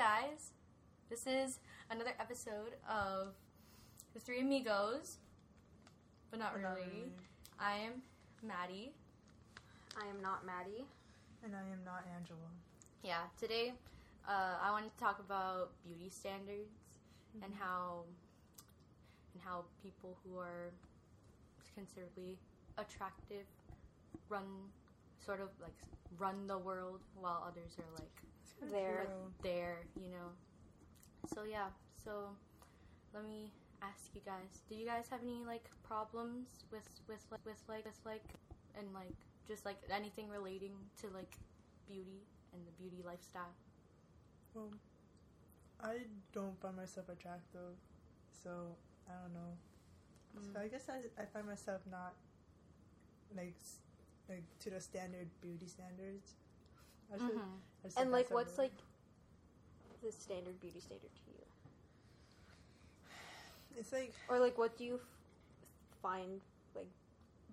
[0.00, 0.52] guys.
[1.10, 1.58] This is
[1.90, 3.34] another episode of
[4.14, 5.18] The Three Amigos,
[6.30, 6.88] but not Not really.
[6.88, 7.12] really.
[7.60, 8.00] I am
[8.42, 8.92] Maddie.
[10.00, 10.86] I am not Maddie.
[11.44, 12.48] And I am not Angela.
[13.02, 13.74] Yeah, today
[14.26, 16.72] uh, I wanted to talk about beauty standards
[17.42, 18.04] and how
[19.34, 20.72] and how people who are
[21.74, 22.38] considerably
[22.78, 23.44] attractive
[24.30, 24.46] run
[25.22, 25.76] sort of like
[26.18, 28.29] run the world while others are like
[28.68, 29.06] There.
[29.06, 29.32] True.
[29.42, 30.30] there, you know.
[31.34, 31.68] So yeah,
[32.04, 32.28] so
[33.14, 37.44] let me ask you guys: Do you guys have any like problems with with like
[37.44, 38.24] with like with like
[38.78, 39.16] and like
[39.48, 41.34] just like anything relating to like
[41.86, 43.54] beauty and the beauty lifestyle?
[44.54, 44.72] Well,
[45.82, 47.78] I don't find myself attractive,
[48.42, 48.76] so
[49.08, 49.52] I don't know.
[50.38, 50.52] Mm.
[50.52, 52.14] So I guess I, I find myself not
[53.36, 53.56] like
[54.28, 56.34] like to the standard beauty standards.
[57.12, 57.60] I should, Mhm.
[57.84, 58.72] I should And like, what's like
[60.02, 61.44] the standard beauty standard to you,
[63.78, 66.40] It's like or like what do you f- find
[66.74, 66.88] like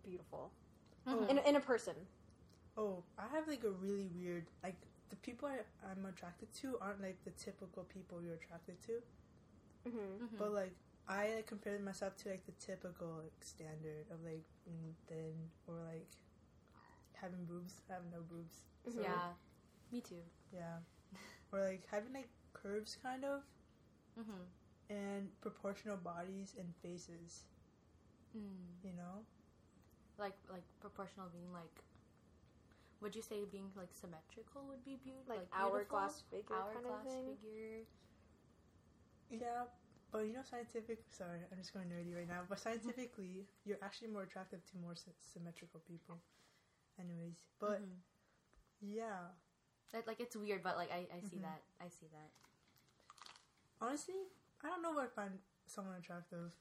[0.03, 0.51] beautiful
[1.07, 1.29] Mhm.
[1.29, 1.95] in in a person?
[2.77, 4.75] oh, I have like a really weird like
[5.09, 5.59] the people I,
[5.89, 9.01] I'm attracted to aren't like the typical people you're attracted to,
[9.87, 10.25] Mm-hmm.
[10.25, 10.37] Mhm.
[10.39, 10.75] but like
[11.07, 15.33] I like, compare myself to like the typical like standard of like being thin
[15.67, 16.07] or like
[17.13, 17.79] having boobs.
[17.89, 18.61] I have no boobs.
[18.93, 19.31] So, yeah,
[19.91, 20.23] me too.
[20.51, 20.79] Yeah.
[21.51, 23.41] Or like having like curves kind of
[24.19, 24.43] Mm-hmm.
[24.89, 27.45] and proportional bodies and faces,
[28.35, 28.81] Mm.
[28.83, 29.25] you know?
[30.17, 31.83] Like like proportional being like.
[33.01, 35.19] Would you say being like symmetrical would be beauty?
[35.27, 35.69] Like, beautiful?
[35.73, 37.37] hourglass figure hourglass kind of thing.
[37.37, 37.85] figure.
[39.29, 39.63] Yeah.
[40.11, 44.07] But you know scientific sorry, I'm just going nerdy right now, but scientifically you're actually
[44.09, 46.17] more attractive to more sy- symmetrical people.
[46.99, 47.99] Anyways, but Mhm.
[48.81, 49.29] yeah,
[49.93, 51.41] That- like it's weird, but like I, I see Mhm.
[51.43, 51.61] that.
[51.81, 52.29] I see that.
[53.81, 54.15] honestly,
[54.63, 55.31] I don't know where I find
[55.65, 56.51] someone attractive.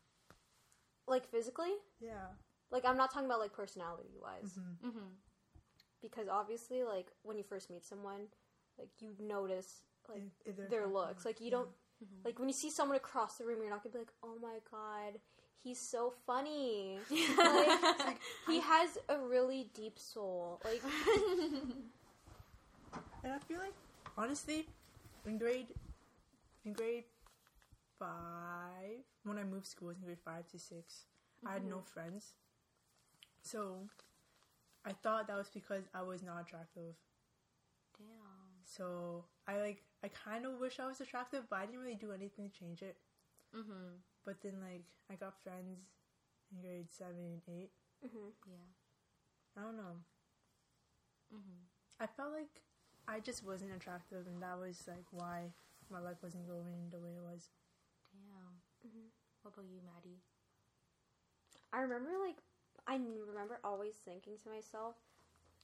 [1.09, 2.27] Like physically, Yeah.
[2.71, 5.09] like I'm not talking about like personality wise, hmm Mm-hmm.
[6.03, 8.29] because obviously like when you first meet someone,
[8.79, 11.25] like you notice like If- if their looks.
[11.25, 11.51] Like you Yeah.
[11.59, 11.71] don't
[12.25, 14.59] like when you see someone across the room, you're not gonna be like, oh my
[14.71, 15.19] god,
[15.63, 17.01] he's so funny.
[17.39, 20.61] like, he has a really deep soul.
[20.65, 20.83] Like
[23.25, 23.75] And I feel like,
[24.17, 24.67] honestly,
[25.27, 25.69] in grade,
[26.65, 27.05] in grade
[27.99, 31.05] five, when I moved schools in grade five to 6
[31.47, 32.33] I had no friends.
[33.43, 33.89] So,
[34.85, 36.95] I thought that was because I was not attractive.
[37.99, 38.63] Damn.
[38.65, 42.13] So, I like, I kind of wish I was attractive, but I didn't really do
[42.13, 42.97] anything to change it.
[43.57, 44.01] Mm-hmm.
[44.25, 45.79] But then, like, I got friends
[46.53, 47.71] in grade seven and eight.
[48.05, 48.33] mhm.
[48.47, 48.67] Yeah.
[49.57, 49.97] I don't know.
[51.35, 51.63] Mm-hmm.
[52.01, 52.63] I felt like
[53.09, 55.53] I just wasn't attractive, and that was like why
[55.91, 57.51] my life wasn't going the way it was.
[58.13, 58.61] Damn.
[58.91, 59.07] Mhm.
[59.43, 60.21] What about you, Maddie?
[61.73, 62.39] I remember like
[62.87, 64.95] I remember always thinking to myself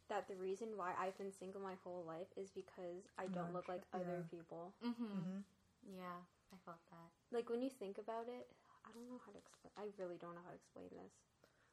[0.08, 3.54] that the reason why I've been single my whole life is because I don't Not
[3.54, 4.74] look like attra- other people.
[4.84, 5.04] Mm-hmm.
[5.06, 5.40] hmm
[5.86, 6.18] Yeah,
[6.52, 7.08] I felt that.
[7.36, 8.46] Like when you think about it,
[8.84, 9.72] I don't know how to explain.
[9.78, 11.12] I really don't know how to explain this.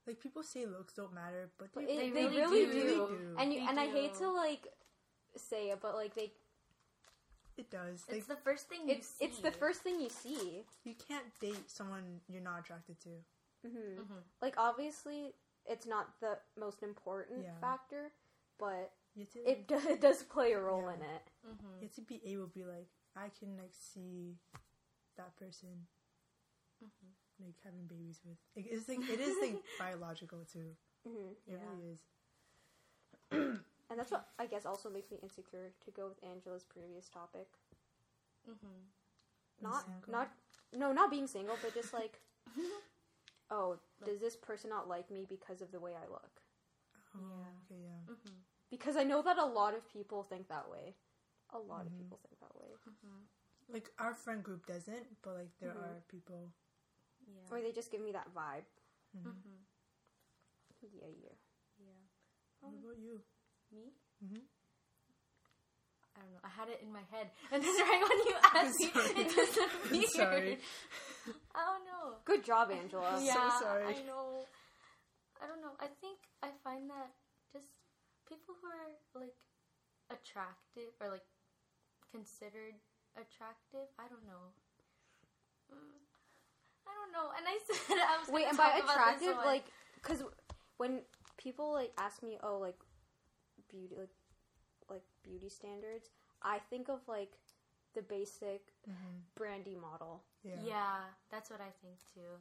[0.07, 3.07] Like people say looks don't matter, but But they, it, they they, really really, do.
[3.09, 3.35] do.
[3.37, 4.67] And you They and I hate to like
[5.35, 6.31] say it, but like they
[7.57, 8.05] it does.
[8.07, 9.25] Like It's the first thing you it's see.
[9.25, 10.63] it's the first thing you see.
[10.85, 13.09] you can't date someone you're not attracted to.
[13.67, 14.19] hmm Mm-hmm.
[14.41, 15.33] Like obviously,
[15.65, 17.59] it's not the most important Yeah.
[17.59, 18.11] factor,
[18.57, 18.91] but
[19.33, 20.93] to, it do, it does play a role Yeah.
[20.95, 21.23] in it.
[21.47, 21.75] Mm-hmm.
[21.81, 24.37] you have to be able to be like I can like see
[25.17, 25.87] that person
[26.81, 27.43] Mm-hmm.
[27.45, 28.37] like having babies with.
[28.55, 30.77] Like, it's like it is like biological too.
[31.05, 31.57] hmm It Yeah.
[31.67, 31.99] really is.
[33.89, 37.47] And that's what I guess also makes me insecure to go with Angela's previous topic.
[38.49, 38.77] Mm-hmm.
[39.61, 40.29] Not not
[40.73, 42.19] no, not being single, but just like
[43.51, 46.41] oh, does this person not like me because of the way I look?
[47.15, 47.45] Oh, Yeah.
[47.65, 47.81] Okay.
[47.83, 48.13] Yeah.
[48.13, 48.37] Mm-hmm.
[48.69, 50.95] Because I know that a lot of people think that way.
[51.51, 51.87] A lot Mhm.
[51.87, 52.77] of people think that way.
[52.87, 53.73] Mm-hmm.
[53.73, 55.81] Like our friend group doesn't, but like there Mhm.
[55.81, 56.51] are people.
[57.25, 57.49] Yeah.
[57.51, 58.65] Or they just give me that vibe.
[59.17, 59.25] Mhm.
[59.25, 59.57] Mm-hmm.
[60.93, 61.37] Yeah, yeah.
[61.79, 62.01] Yeah.
[62.61, 63.21] What about you?
[63.73, 63.93] Me?
[64.19, 64.43] hmm
[66.15, 66.43] I don't know.
[66.43, 69.23] I had it in my head, and then right when you asked me, sorry.
[69.23, 70.09] it disappeared.
[70.19, 70.57] sorry.
[71.55, 72.19] I don't know.
[72.25, 73.15] Good job, Angela.
[73.17, 73.85] so yeah, sorry.
[73.87, 74.43] I know.
[75.39, 75.71] I don't know.
[75.79, 77.15] I think I find that
[77.53, 77.71] just
[78.27, 79.37] people who are like
[80.11, 81.23] attractive or like
[82.11, 82.75] considered
[83.15, 83.87] attractive.
[83.95, 84.51] I don't know.
[85.71, 86.03] Mm,
[86.83, 87.31] I don't know.
[87.37, 89.65] And I said I was Wait, and by talk about attractive, like,
[89.95, 90.23] because
[90.77, 91.01] when
[91.37, 92.75] people like ask me, oh, like
[93.69, 94.09] beauty, like,
[94.89, 96.09] like beauty standards,
[96.41, 97.33] I think of like
[97.95, 100.23] the basic hmm brandy model.
[100.43, 100.55] Yeah.
[100.65, 100.97] Yeah.
[101.31, 102.39] that's what I think too.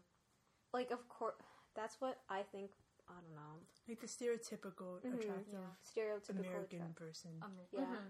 [0.73, 1.35] Like, of course,
[1.75, 2.71] that's what I think.
[3.09, 3.65] I don't know.
[3.89, 5.15] Like the stereotypical Mhm.
[5.21, 5.73] attractive Yeah.
[5.83, 6.41] Stereotypical.
[6.41, 7.39] American attract- person.
[7.43, 8.05] Um, Yeah.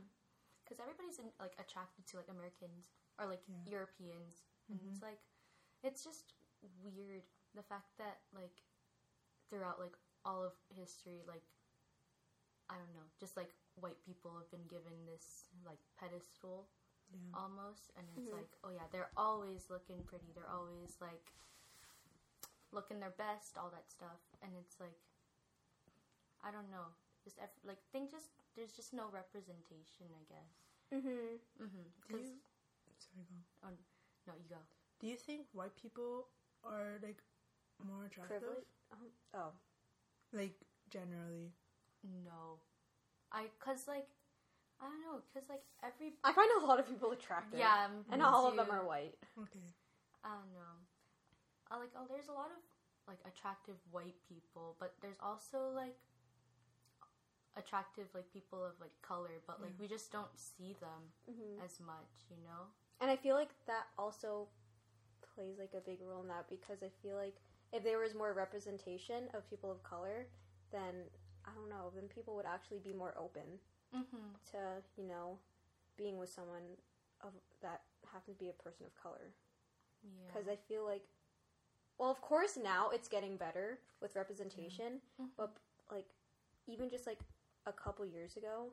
[0.65, 3.65] Because everybody's in, like attracted to like Americans or like Yeah.
[3.67, 4.91] Europeans, and Mhm.
[4.93, 5.21] it's like
[5.83, 6.35] it's just
[6.83, 7.23] weird
[7.55, 8.63] the fact that like
[9.49, 11.45] throughout like all of history, like
[12.71, 13.51] I don't know, just like
[13.81, 16.69] white people have been given this like pedestal
[17.11, 17.33] Yeah.
[17.41, 18.33] almost, and it's Mhm.
[18.33, 21.33] like oh yeah, they're always looking pretty, they're always like
[22.73, 25.01] looking their best, all that stuff, and it's like
[26.43, 26.95] I don't know,
[27.25, 30.55] just ev- like think just there's just no representation, I guess.
[30.93, 31.41] Mhm.
[31.61, 31.89] Mm-hmm.
[32.09, 32.41] Do you?
[32.99, 33.69] Sorry, go.
[34.27, 34.61] no, you go.
[35.01, 36.29] Do you think white people
[36.65, 37.23] are like
[37.85, 38.41] more attractive?
[38.41, 38.67] Privilege.
[38.93, 39.53] Um, oh.
[40.33, 40.57] Like
[40.91, 41.53] generally.
[42.05, 42.59] No,
[43.33, 44.09] I cause like
[44.81, 47.59] I don't know, cause like every I find a lot of people attractive.
[47.59, 49.15] yeah, And me not all of them are white.
[49.41, 49.67] Okay.
[50.25, 50.75] I don't know.
[51.71, 52.61] I like oh, there's a lot of
[53.07, 55.97] like attractive white people, but there's also like
[57.57, 59.83] attractive like people of like color, but like Yeah.
[59.83, 62.71] we just don't see them hmm as much, you know.
[63.01, 64.49] And I feel like that also
[65.35, 67.37] plays like a big role in that because I feel like
[67.73, 70.27] if there was more representation of people of color,
[70.73, 70.95] then
[71.47, 73.61] I don't know, then people would actually be more open
[73.95, 74.37] Mm-hmm.
[74.53, 74.59] to,
[74.99, 75.39] you know,
[75.97, 76.77] being with someone
[77.23, 77.33] of
[77.63, 77.81] that
[78.13, 79.33] happens to be a person of color.
[80.05, 80.11] Yeah.
[80.27, 81.05] Because I feel like,
[81.99, 85.29] well, of course now it's getting better with representation, Mhm.
[85.39, 85.57] but
[85.91, 86.05] like
[86.67, 87.19] even just like
[87.67, 88.71] a couple years ago,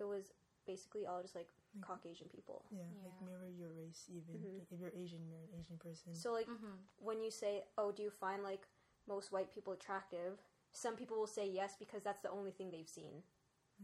[0.00, 0.32] it was
[0.66, 2.64] basically all just like Like- Caucasian people.
[2.70, 4.36] Yeah, like mirror your race even.
[4.40, 4.62] Mhm.
[4.72, 6.14] If you're Asian, you're an Asian person.
[6.14, 6.76] So like Mm-hmm.
[6.98, 8.66] when you say, "Oh, do you find like
[9.06, 10.38] most white people attractive?"
[10.74, 13.24] Some people will say yes because that's the only thing they've seen.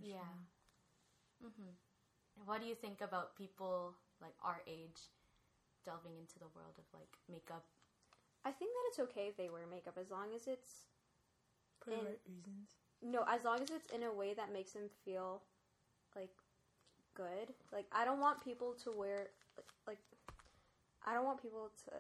[0.01, 0.27] Yeah.
[1.45, 1.73] Mm-hmm.
[2.39, 5.11] And what do you think about people like our age
[5.85, 7.65] delving into the world of like makeup?
[8.45, 10.87] I think that it's okay if they wear makeup as long as it's
[11.81, 12.77] For the right reasons.
[13.03, 15.43] no, as long as it's in a way that makes them feel
[16.17, 16.31] like
[17.15, 17.55] good.
[17.73, 19.29] Like I don't want people to wear
[19.87, 19.99] like
[21.07, 21.93] I don't want people to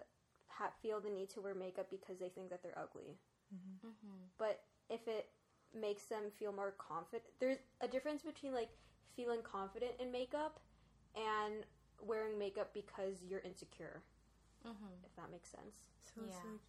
[0.48, 3.18] ha- feel the need to wear makeup because they think that they're ugly.
[3.50, 4.26] hmm Mm-hmm.
[4.38, 4.60] But
[4.90, 5.28] if it
[5.78, 8.70] makes them feel more confident, there's a difference between like
[9.16, 10.60] feeling confident in makeup
[11.16, 11.64] and
[12.02, 14.02] wearing makeup because you're insecure,
[14.66, 14.94] Mm-hmm.
[15.04, 15.76] if that makes sense.
[16.04, 16.50] So it's Yeah.
[16.50, 16.60] like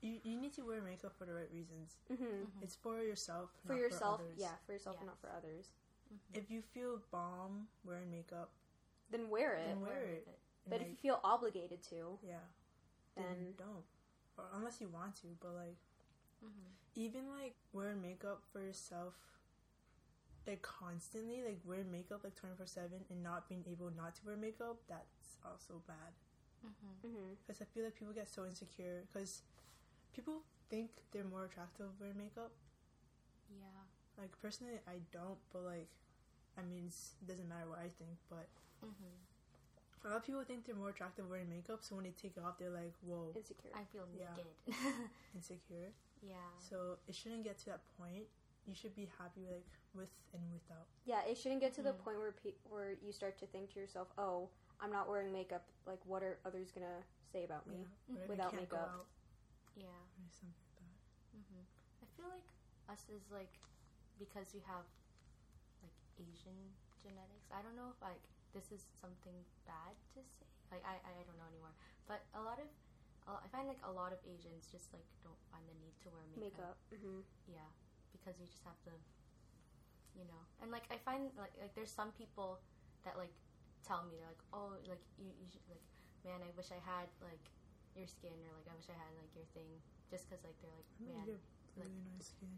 [0.00, 1.98] you you need to wear makeup for the right reasons.
[2.12, 2.62] Mm-hmm.
[2.62, 4.38] It's for yourself, For not yourself, For others.
[4.38, 5.14] yeah, for yourself and Yes.
[5.14, 5.72] not for others.
[6.12, 6.38] Mm-hmm.
[6.38, 8.50] If you feel bomb wearing makeup,
[9.10, 9.66] Then wear it.
[9.68, 10.26] Then wear it.
[10.68, 12.38] But and if you feel obligated to, yeah,
[13.16, 13.84] then then don't.
[14.38, 15.78] Or unless you want to, but like
[16.44, 16.72] Mm-hmm.
[16.94, 19.14] even like wearing makeup for yourself
[20.46, 24.36] like constantly like wearing makeup like 24 7 and not being able not to wear
[24.36, 26.12] makeup that's also bad
[26.64, 27.08] Mm-hmm.
[27.08, 29.42] hmm because i feel like people get so insecure because
[30.14, 32.52] people think they're more attractive wearing makeup
[33.50, 33.82] Yeah.
[34.18, 35.88] like personally i don't but like
[36.58, 38.46] i mean it's, it doesn't matter what i think but
[38.84, 39.14] Mm-hmm.
[40.04, 42.42] a lot of people think they're more attractive wearing makeup so when they take it
[42.44, 43.70] off they're like whoa insecure.
[43.74, 44.34] I feel Yeah.
[44.34, 44.50] naked.
[45.34, 45.90] insecure
[46.22, 46.36] yeah.
[46.58, 48.24] so it shouldn't get to that point
[48.66, 51.98] you should be happy like with and without yeah, it shouldn't get to the Mhm.
[51.98, 55.66] point where pe- where you start to think to yourself, "Oh, I'm not wearing makeup.
[55.84, 57.02] Like, what are others gonna
[57.32, 59.04] say about me?" yeah or Without makeup.
[59.74, 59.90] Yeah.
[59.90, 60.96] or something like that
[61.34, 61.62] Mm-hmm.
[62.02, 62.46] I feel like
[62.88, 63.58] us is like
[64.18, 64.86] because we have
[65.82, 66.54] like Asian
[67.02, 67.50] genetics.
[67.50, 68.22] I don't know if like
[68.54, 69.34] this is something
[69.66, 70.46] bad to say.
[70.70, 71.74] Like I I don't know anymore.
[72.06, 72.68] But a lot of
[73.28, 76.08] a- I find like a lot of Asians just like don't find the need to
[76.10, 76.42] wear makeup.
[76.58, 76.76] Makeup.
[77.02, 77.68] hmm Yeah,
[78.12, 78.94] because you just have to,
[80.18, 80.42] you know.
[80.62, 82.58] And like I find like like there's some people
[83.06, 83.32] that like
[83.86, 85.82] tell me they're like oh like you, you should like
[86.22, 87.42] man I wish I had like
[87.98, 89.68] your skin or like I wish I had like your thing
[90.10, 91.46] just because like they're like I mean, man you have
[91.78, 92.54] really nice skin.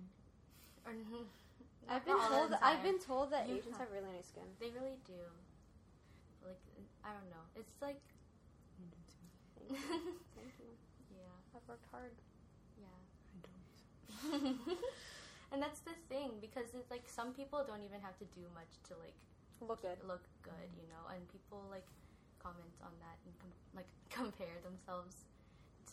[0.85, 0.93] or,
[1.93, 2.51] I've been told.
[2.61, 4.49] I've been told that You Asians have- have really nice skin.
[4.61, 5.21] They really do.
[6.45, 6.61] Like
[7.05, 7.45] I don't know.
[7.57, 8.14] It's like You do too.
[9.69, 10.17] Thank you.
[10.37, 10.71] Thank you.
[11.17, 12.13] yeah, I've worked hard.
[12.79, 12.99] yeah.
[13.35, 14.59] I don't.
[15.53, 18.71] and that's the thing because it's like some people don't even have to do much
[18.89, 19.15] to like
[19.61, 19.97] Look good.
[20.07, 21.09] look good, you know.
[21.15, 21.87] And people like
[22.43, 25.25] comment on that and com- like compare themselves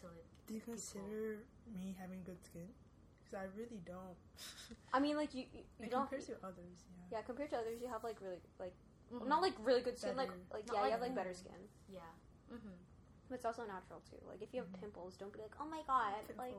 [0.02, 2.68] to like Do you consider me having good skin?
[3.24, 4.18] Because I really don't.
[4.94, 6.10] I mean, like you, you, you don't.
[6.10, 7.18] compared to others, yeah.
[7.20, 8.74] Yeah, compared to others, you have like really like
[9.12, 9.30] well, mhm.
[9.30, 10.18] not like really good skin.
[10.18, 10.52] Like Better.
[10.52, 11.44] like Not yeah, you have like better mhm.
[11.48, 11.62] skin.
[11.88, 12.12] yeah.
[12.52, 12.76] Mm-hmm.
[13.32, 14.20] But it's also natural too.
[14.28, 14.82] Like if you have Mhm.
[14.82, 16.52] pimples, don't be like, oh my god, like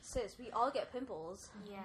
[0.00, 1.50] sis, we all get pimples.
[1.68, 1.84] Yeah.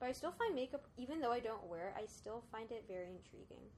[0.00, 2.88] But I still find makeup, even though I don't wear it, I still find it
[2.88, 3.68] very intriguing.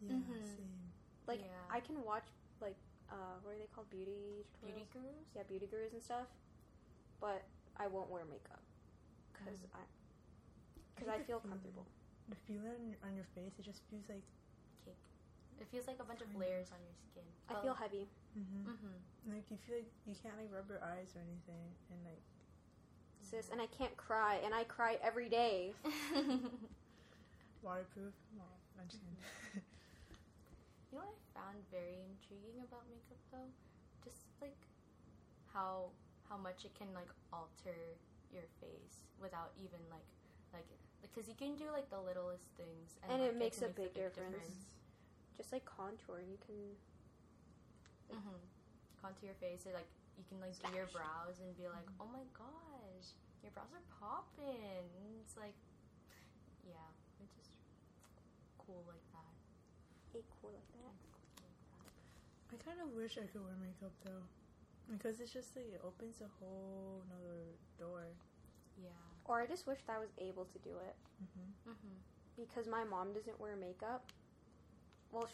[0.00, 0.44] yeah, Mhm.
[0.58, 0.92] same.
[1.28, 1.62] Like Yeah.
[1.70, 2.26] I can watch
[2.60, 2.74] like
[3.08, 3.88] uh, what are they called?
[3.88, 5.28] Beauty Beauty gurus.
[5.36, 6.26] Yeah, beauty gurus and stuff.
[7.20, 7.44] But
[7.76, 8.62] I won't wear makeup
[9.32, 9.76] because Mm.
[9.78, 9.82] I
[10.96, 11.52] because I hate feel feeling.
[11.54, 11.86] comfortable.
[12.28, 14.24] The feeling on your, on your face, it just feels like.
[14.84, 14.98] Cake.
[15.60, 16.34] It feels like a bunch of.
[16.34, 17.24] layers on your skin.
[17.48, 18.08] I feel heavy.
[18.38, 18.70] Mm-hmm.
[18.70, 19.32] Mm-hmm.
[19.32, 22.22] Like you feel like you can't like rub your eyes or anything, and like
[23.22, 25.72] Sis, and I can't cry, and I cry every day.
[27.62, 28.12] waterproof.
[28.36, 28.44] No,
[28.76, 29.62] I'm just kidding.
[30.92, 33.48] You know what I found very intriguing about makeup though?
[34.04, 34.58] Just like
[35.54, 35.88] how
[36.28, 37.96] how much it can like alter
[38.28, 40.04] your face without even like
[40.52, 40.68] like
[41.00, 43.94] because you can do like the littlest things And it like, makes can a big
[43.96, 44.68] difference.
[45.36, 46.76] Just like contour, you can.
[48.10, 48.42] Mm-hmm.
[49.00, 52.06] Contour your face, it, like you can like do your brows and be like, oh
[52.10, 54.86] my gosh, your brows are popping.
[54.98, 55.54] And it's like,
[56.66, 56.90] yeah,
[57.22, 57.54] it's just
[58.58, 59.34] cool like that.
[60.18, 60.94] Eat cool like that.
[62.52, 64.26] I kind of wish I could wear makeup though,
[64.92, 68.12] because it's just like it opens a whole nother door.
[68.76, 68.92] Yeah.
[69.24, 71.70] Or I just wished I was able to do it Mm-hmm.
[71.70, 71.96] Mm-hmm.
[72.36, 74.04] because my mom doesn't wear makeup.
[75.12, 75.28] Well,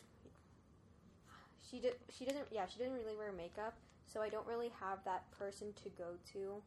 [1.61, 1.95] she, did.
[2.17, 2.47] She doesn't.
[2.51, 3.75] Yeah, she doesn't really wear makeup,
[4.07, 6.63] so I don't really have that person to go to.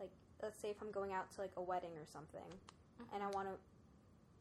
[0.00, 0.10] Like,
[0.42, 2.48] let's say if I'm going out to like a wedding or something,
[3.14, 3.54] and I want to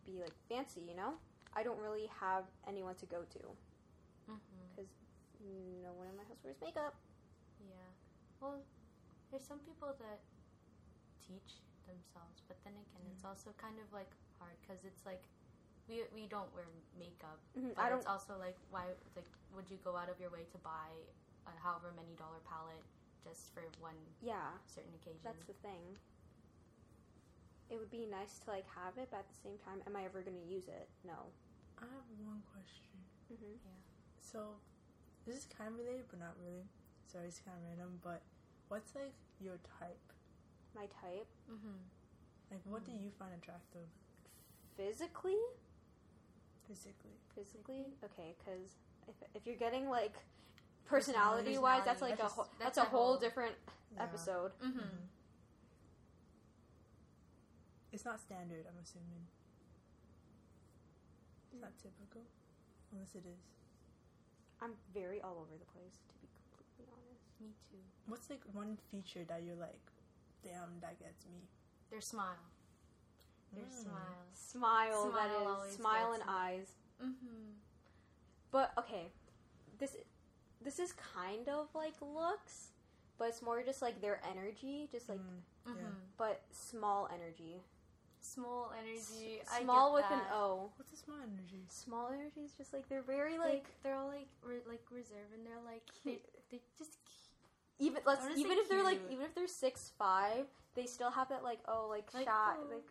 [0.05, 1.13] be like fancy, you know,
[1.55, 3.43] I don't really have anyone to go to
[4.29, 4.63] Mm-hmm.
[4.72, 4.89] because
[5.84, 6.93] no one in my house wears makeup.
[7.60, 7.89] Yeah.
[8.39, 8.62] Well,
[9.29, 10.20] there's some people that
[11.25, 15.25] teach themselves, but then again, it's also kind of like hard because it's like
[15.92, 16.64] we we don't wear
[16.96, 18.00] makeup, Mhm, but I don't.
[18.00, 18.88] it's also like why
[19.20, 20.88] like would you go out of your way to buy
[21.46, 22.86] a however many dollar palette
[23.28, 25.20] just for one Yeah, certain occasion?
[25.28, 26.00] that's the thing.
[27.70, 30.04] It would be nice to like have it, but at the same time, am I
[30.08, 30.88] ever going to use it?
[31.04, 31.32] No.
[31.80, 33.00] I have one question.
[33.32, 33.56] hmm
[34.20, 34.60] So,
[35.26, 36.68] this is kind of related, but not really.
[37.08, 38.00] Sorry, it's kind of random.
[38.04, 38.22] But
[38.68, 40.04] what's like your type?
[40.76, 41.80] My type, mm-hmm.
[42.52, 43.04] Like, what do Mm.
[43.08, 43.88] you find attractive
[44.76, 45.40] physically,
[46.72, 47.18] physically?
[47.36, 48.75] physically, okay, because
[49.08, 50.13] if if you're getting like
[50.86, 53.18] personality wise, that's like Personality, a that's whole, just- that's, that's a a whole whole-
[53.20, 53.56] different
[53.96, 54.04] Yeah.
[54.04, 54.51] episode.
[54.63, 54.80] Mm-hmm.
[54.80, 55.08] Mhm.
[57.92, 59.28] It's not standard, I'm assuming.
[61.51, 62.24] It's not typical,
[62.94, 63.44] unless it is.
[64.62, 67.24] I'm very all over the place, to be completely honest.
[67.42, 67.84] Me too.
[68.08, 69.82] What's like one feature that you're like,
[70.44, 71.44] damn, that gets me?
[71.90, 72.40] Their smile.
[73.53, 73.81] Their Mm.
[73.84, 74.25] smile.
[74.34, 76.29] Smile, Smile that always is smile and me.
[76.29, 76.67] eyes.
[77.01, 77.51] Mm-hmm.
[78.51, 79.12] But okay,
[79.79, 79.96] this
[80.62, 82.72] this is kind of like looks,
[83.17, 85.41] but it's more just like their energy, just like Mm,
[85.74, 85.93] Mm-hmm.
[86.17, 87.62] But small energy.
[88.20, 89.39] Small energy.
[89.41, 90.25] S- I small get with an.
[90.34, 90.72] O.
[90.75, 91.65] What's a small energy?
[91.70, 95.34] Small energy is just like they're very Like like they're all like re- like reserved
[95.36, 96.98] and they're like they they just
[97.79, 101.29] even let's even say if they're like even if they're six five, they still have
[101.29, 102.67] that like oh like, Like, shy oh.
[102.70, 102.88] like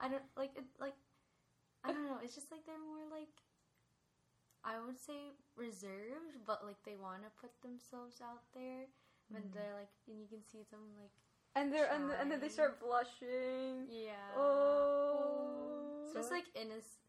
[0.00, 0.94] I don't like it like
[1.84, 2.18] I don't know.
[2.22, 3.32] It's just like they're more like
[4.64, 8.86] I would say reserved, but like they want to put themselves out there.
[9.30, 9.52] But Mhm.
[9.52, 11.12] they're like, and you can see them like
[11.54, 13.86] and they're and, and then they start blushing.
[13.90, 14.32] yeah.
[14.36, 17.02] Oh, It's just like innocent.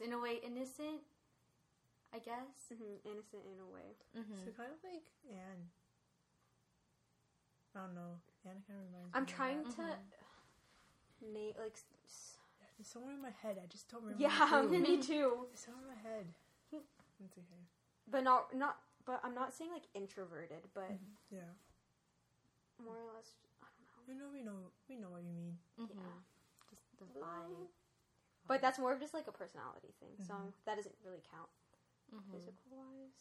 [0.00, 1.02] In a way innocent,
[2.12, 2.72] I guess.
[2.72, 3.96] Mhm, innocent in a way.
[4.16, 4.44] Mm-hmm.
[4.44, 5.70] So kind of like Anne.
[7.76, 8.20] I don't know.
[8.46, 9.30] Anne kind of reminds I'm me.
[9.30, 9.70] of trying that.
[9.76, 9.82] to
[11.26, 11.32] Mhm.
[11.32, 11.76] name like
[12.78, 13.58] s- s- somewhere in my head.
[13.62, 14.22] I just don't remember.
[14.22, 14.68] yeah, who.
[14.78, 15.46] me too.
[15.48, 16.26] There's somewhere in my head.
[16.72, 17.62] It's okay.
[18.10, 18.78] But not not.
[19.06, 20.90] But I'm not saying like introverted, but
[21.30, 21.52] Yeah.
[22.82, 23.36] more or less.
[23.62, 24.00] I don't know.
[24.08, 24.28] We know.
[24.32, 24.58] We know.
[24.88, 25.58] We know what you mean.
[25.78, 25.98] Mm-hmm.
[25.98, 26.18] Yeah.
[26.70, 27.68] Just the vibe.
[28.46, 30.52] But that's more of just like a personality thing, so Mhm.
[30.66, 31.48] that doesn't really count
[32.12, 32.30] Mhm.
[32.32, 33.12] physical wise.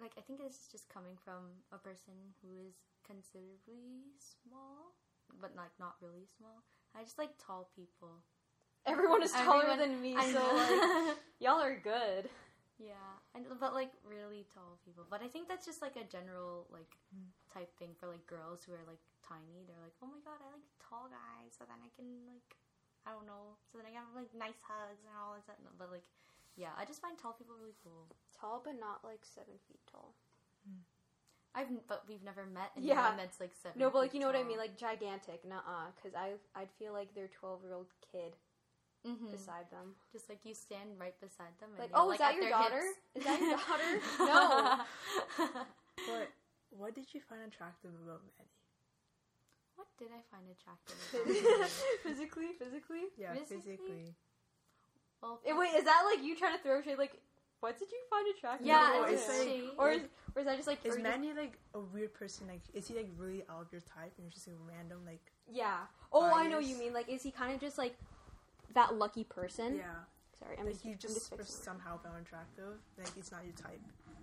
[0.00, 2.74] like I think this is just coming from a person who is
[3.06, 4.92] considerably small,
[5.40, 6.64] but like not really small.
[6.96, 8.22] I just like tall people.
[8.86, 12.28] Everyone is taller Everyone- than me, I so like y'all are good.
[12.78, 15.04] yeah, and but like really tall people.
[15.08, 16.92] But I think that's just like a general like
[17.52, 19.64] type thing for like girls who are like tiny.
[19.66, 22.44] They're like, oh my god, I like tall guys, so then I can like
[23.08, 25.48] I don't know, so then I have like nice hugs and all this.
[25.48, 26.04] and- But like,
[26.56, 28.08] yeah, I just find tall people really cool.
[28.36, 30.12] Tall, but not like seven feet tall.
[30.64, 30.84] Hmm.
[31.54, 33.14] I've but we've never met anyone Yeah.
[33.16, 33.78] that's like seven.
[33.78, 35.44] No, but like you know what I mean, like gigantic.
[35.44, 38.34] Nuh-uh, because I I'd feel like their twelve year old kid
[39.06, 39.30] Mhm.
[39.30, 39.94] beside them.
[40.12, 41.70] Just like you stand right beside them.
[41.70, 42.80] And Like, you're, oh, is that your their daughter?
[42.82, 42.98] hips.
[43.16, 43.90] Is that your daughter?
[44.18, 44.84] no.
[46.08, 46.28] But
[46.70, 48.50] what did you find attractive about Maddie?
[49.76, 50.96] What did I find attractive?
[51.56, 51.70] about
[52.02, 53.04] physically, physically.
[53.18, 53.76] Yeah, Physically?
[53.76, 54.14] physically.
[55.22, 56.96] well, Eh, wait, is that like you trying to throw shade?
[56.98, 57.20] Like,
[57.64, 58.66] what did you find attractive?
[58.66, 59.16] Yeah, No, about him?
[59.16, 59.70] like- shade.
[59.78, 60.02] or is,
[60.36, 62.46] or is that just like Is or just- Manny like a weird person?
[62.46, 65.00] Like, is he like really out of your type and you're just like random?
[65.06, 65.78] Like, yeah?
[66.12, 66.92] Oh, I know what you mean.
[66.92, 67.96] Like, is he kind of just like
[68.74, 69.76] that lucky person?
[69.76, 70.04] yeah,
[70.38, 72.76] Sorry, I'm like just, you just just are somehow found attractive.
[72.98, 73.80] Like, it's not your type,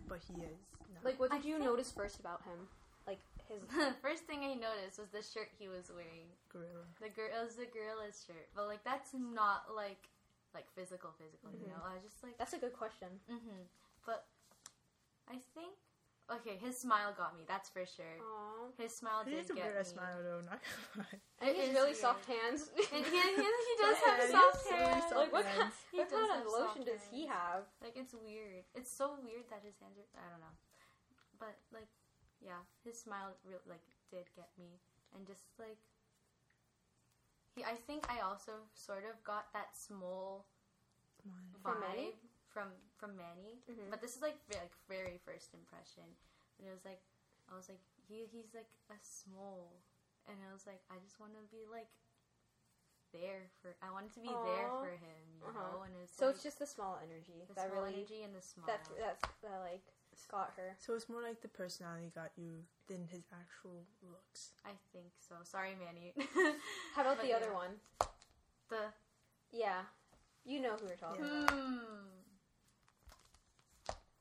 [0.08, 0.60] but he is.
[0.94, 1.00] No.
[1.04, 2.68] Like, what I did you think- notice first about him?
[3.08, 3.18] Like
[3.50, 3.62] his.
[3.76, 6.30] the first thing I noticed was the shirt he was wearing.
[6.54, 6.86] gorilla.
[7.02, 10.06] The girl it was the gorilla's shirt, but like that's not like
[10.54, 11.50] like physical, physical.
[11.52, 11.76] You Mhm.
[11.76, 13.20] know, I was just like, That's a good question.
[13.30, 13.64] mm-hmm.
[14.06, 14.26] But
[15.30, 15.76] I think
[16.32, 17.44] okay, his smile got me.
[17.48, 18.16] That's for sure.
[18.24, 18.72] Aww.
[18.80, 19.84] His smile He did has a get weird me.
[19.96, 20.42] smile though.
[20.48, 21.20] Not gonna lie.
[21.44, 22.08] And It he's is really weird.
[22.08, 22.72] soft hands.
[22.72, 25.04] And he, he, he does have soft hands.
[25.12, 27.68] really like what, kind, what kind of lotion does he have?
[27.84, 28.64] Like it's weird.
[28.76, 30.08] It's so weird that his hands are.
[30.16, 30.56] I don't know,
[31.40, 31.92] but like,
[32.40, 34.80] yeah, his smile real like did get me,
[35.16, 35.80] and just like,
[37.56, 37.64] he.
[37.64, 40.46] I think I also sort of got that small
[41.22, 41.62] Smile.
[41.62, 42.14] From vibe Manny?
[42.50, 42.68] from
[42.98, 43.62] from Manny.
[43.70, 43.90] Mhm.
[43.90, 46.04] But this is like very, like very first impression,
[46.58, 47.02] and it was like
[47.52, 49.84] I was like he he's like a small,
[50.28, 51.90] and I was like I just want to be like
[53.14, 55.60] there for I wanted to be there for him, you Uh-huh.
[55.60, 58.24] know, and it's So like, it's just the small energy the that small really energy
[58.24, 58.68] and the smile.
[58.68, 59.84] that's that's that like
[60.30, 60.76] got her.
[60.80, 64.52] So it's more like the personality got you than his actual looks.
[64.66, 65.36] I think so.
[65.44, 66.14] Sorry, Manny.
[66.96, 67.54] How about But the other yeah.
[67.54, 67.72] one?
[68.70, 68.82] The
[69.52, 69.82] Yeah,
[70.46, 71.44] you know who we're talking Yeah.
[71.44, 71.52] about.
[71.52, 71.78] hmm.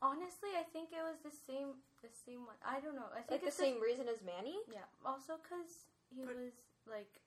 [0.02, 1.76] Honestly, I think it was the same.
[2.00, 2.56] The same one.
[2.64, 3.12] I don't know.
[3.12, 4.56] I think Like the it's same reason as Manny.
[4.72, 4.88] Yeah.
[5.04, 6.52] Also, because he But- was
[6.88, 7.20] like,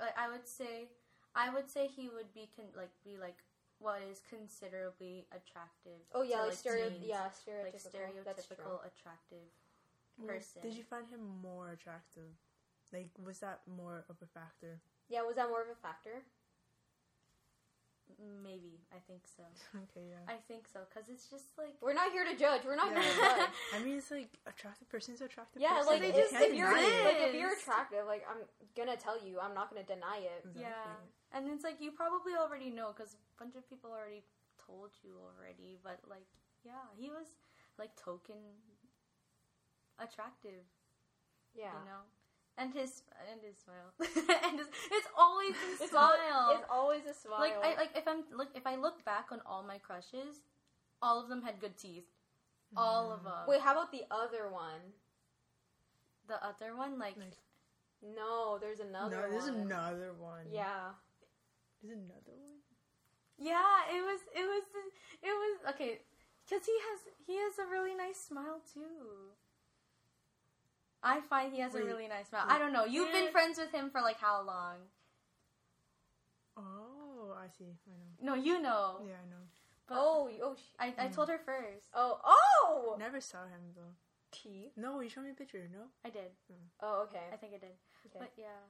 [0.00, 0.88] like, I would say,
[1.34, 3.36] I would say he would be con- like be like
[3.80, 6.04] what is considerably attractive.
[6.14, 6.88] Oh yeah, to, like, stereo.
[6.90, 7.04] teens.
[7.04, 7.34] Yeah, like
[7.76, 8.24] stereotypical.
[8.24, 8.56] That's true.
[8.56, 9.48] stereotypical attractive.
[10.18, 10.60] Well, Person.
[10.62, 12.36] Did you find him more attractive?
[12.92, 14.80] Like, was that more of a factor?
[15.08, 16.22] Yeah, was that more of a factor?
[18.42, 19.44] Maybe I think so.
[19.88, 20.26] Okay, yeah.
[20.28, 22.62] I think so because it's just like We're not here to judge.
[22.66, 23.00] We're not Yeah.
[23.00, 23.48] here to judge.
[23.74, 25.62] I mean, it's like attractive person is attractive.
[25.62, 25.86] Yeah, person.
[25.94, 28.42] like they if, just- if you're like if you're attractive, like I'm
[28.76, 30.42] gonna tell you, I'm not gonna deny it.
[30.44, 30.62] Exactly.
[30.68, 31.00] Yeah.
[31.32, 34.22] And it's like you probably already know because a bunch of people already
[34.58, 35.78] told you already.
[35.82, 36.26] But like,
[36.64, 37.26] yeah, he was
[37.78, 38.58] like token
[39.98, 40.66] attractive,
[41.54, 42.02] Yeah, you know.
[42.58, 43.94] And his and his smile,
[44.44, 46.50] and his, it's always his it's al- smile.
[46.58, 47.40] it's always a smile.
[47.40, 50.42] like I like if I'm look if I look back on all my crushes,
[51.00, 52.10] all of them had good teeth.
[52.76, 53.24] All of mm.
[53.24, 53.48] them.
[53.48, 54.94] Wait, how about the other one?
[56.30, 57.36] the other one, like, Like,
[58.02, 59.30] No, there's another no, one.
[59.30, 60.46] there's another one.
[60.50, 60.94] Yeah.
[61.82, 62.60] There's another one.
[63.38, 64.64] yeah, it was it was
[65.22, 65.98] it was okay
[66.48, 69.32] because he has he has a really nice smile too.
[71.02, 72.44] I find he has a really nice smile.
[72.46, 72.54] wait.
[72.54, 72.84] I don't know.
[72.84, 74.76] You've been friends with him for like how long?
[76.56, 77.72] Oh, I see.
[77.88, 78.34] I know.
[78.36, 79.00] No, you know.
[79.06, 79.44] Yeah, I know.
[79.88, 81.14] But oh, oh, sh- I, I Mm.
[81.14, 81.88] told her first.
[81.94, 82.96] oh, oh.
[82.98, 83.94] Never saw him though.
[84.30, 84.72] Teeth.
[84.76, 85.68] No, you showed me a picture.
[85.72, 85.88] No.
[86.04, 86.30] I did.
[86.82, 87.26] Oh, okay.
[87.32, 87.74] I think I did.
[88.06, 88.18] okay.
[88.20, 88.60] But yeah,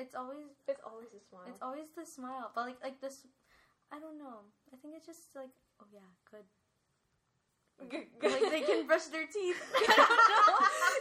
[0.00, 1.46] it's always it's always a smile.
[1.48, 2.50] it's always the smile.
[2.54, 3.26] But like like this,
[3.92, 4.48] I don't know.
[4.72, 6.46] I think it's just like oh yeah, good.
[7.80, 9.60] like they can brush their teeth.
[9.76, 10.56] I don't know.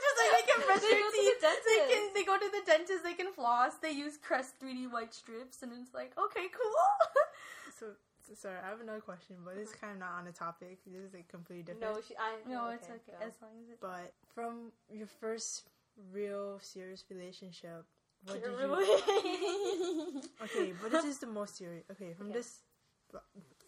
[0.05, 1.39] Just like they can brush They their go to the teeth.
[1.39, 1.91] They dentist.
[1.91, 3.01] can they go to the dentist.
[3.03, 3.73] They can floss.
[3.81, 6.75] They use Crest 3D white strips, and it's like okay, cool.
[7.79, 7.95] So,
[8.27, 10.79] so sorry, I have another question, but it's kind of not on the topic.
[10.85, 11.95] This is like completely different.
[11.95, 13.25] no, she, I, no, it's okay go.
[13.25, 13.79] as long as it.
[13.79, 15.69] But from your first
[16.11, 17.85] real serious relationship,
[18.25, 20.21] what did you?
[20.43, 21.83] Okay, but this is the most serious.
[21.91, 22.39] Okay, from Okay.
[22.39, 22.63] this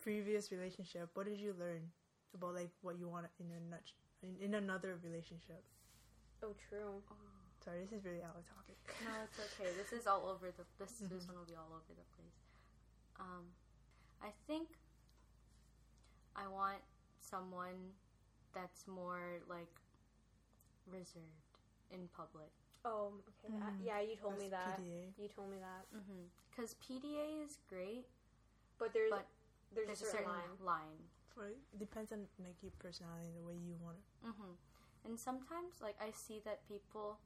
[0.01, 1.91] previous relationship, what did you learn
[2.33, 3.83] about like what you want in a nut
[4.23, 5.63] in, in another relationship?
[6.43, 7.01] oh, true.
[7.63, 8.77] Sorry, this is really out of topic.
[9.05, 9.69] No, it's okay.
[9.77, 10.63] This is all over the.
[10.79, 11.27] This this Mhm.
[11.29, 12.39] one will be all over the place.
[13.19, 13.45] Um,
[14.21, 14.69] I think
[16.35, 16.81] I want
[17.19, 17.93] someone
[18.53, 19.69] that's more like
[20.87, 21.59] reserved
[21.91, 22.49] in public.
[22.83, 23.13] Oh,
[23.45, 23.53] okay.
[23.55, 24.79] I- Mm, yeah, you told me that.
[24.81, 25.13] PDA.
[25.17, 25.85] You told me that.
[25.93, 26.23] Mm-hmm.
[26.49, 28.05] Because PDA is great.
[28.79, 29.25] But there's But
[29.73, 30.57] there's, There's a certain, line.
[30.65, 30.99] line.
[31.33, 34.27] For it depends on like your personality, the way you want it.
[34.27, 34.53] Mm-hmm.
[35.05, 37.17] And sometimes, like, I see that people,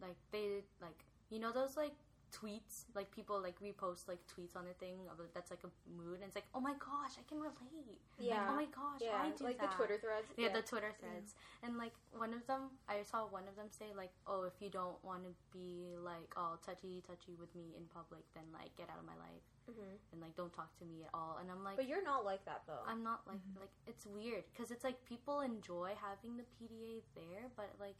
[0.00, 1.94] like, they, like, you know, those, like,
[2.36, 6.20] tweets, like, people, like, repost, like, tweets on a thing of that's, like, a mood,
[6.20, 8.00] and it's like, oh my gosh, I can relate.
[8.18, 8.36] Yeah.
[8.36, 9.70] Like, oh my gosh, yeah, I do like that.
[9.70, 10.28] the Twitter threads.
[10.36, 11.34] Yeah, the Twitter threads.
[11.64, 14.68] And, like, one of them, I saw one of them say, like, oh, if you
[14.68, 18.92] don't want to be, like, all touchy touchy with me in public, then, like, get
[18.92, 19.44] out of my life.
[19.66, 21.38] hmm And, like, don't talk to me at all.
[21.40, 22.84] And I'm like, But you're not like that though.
[22.86, 23.60] I'm not like Mhm.
[23.60, 27.96] like it's weird because it's like people enjoy having the PDA there, but like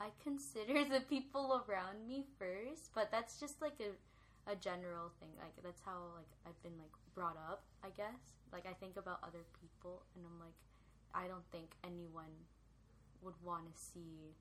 [0.00, 2.90] I consider the people around me first.
[2.94, 3.92] But that's just like a
[4.50, 5.30] a general thing.
[5.38, 7.64] Like that's how like I've been like brought up.
[7.84, 8.38] I guess.
[8.52, 10.56] Like I think about other people, and I'm like,
[11.14, 12.32] I don't think anyone
[13.22, 14.32] would want to see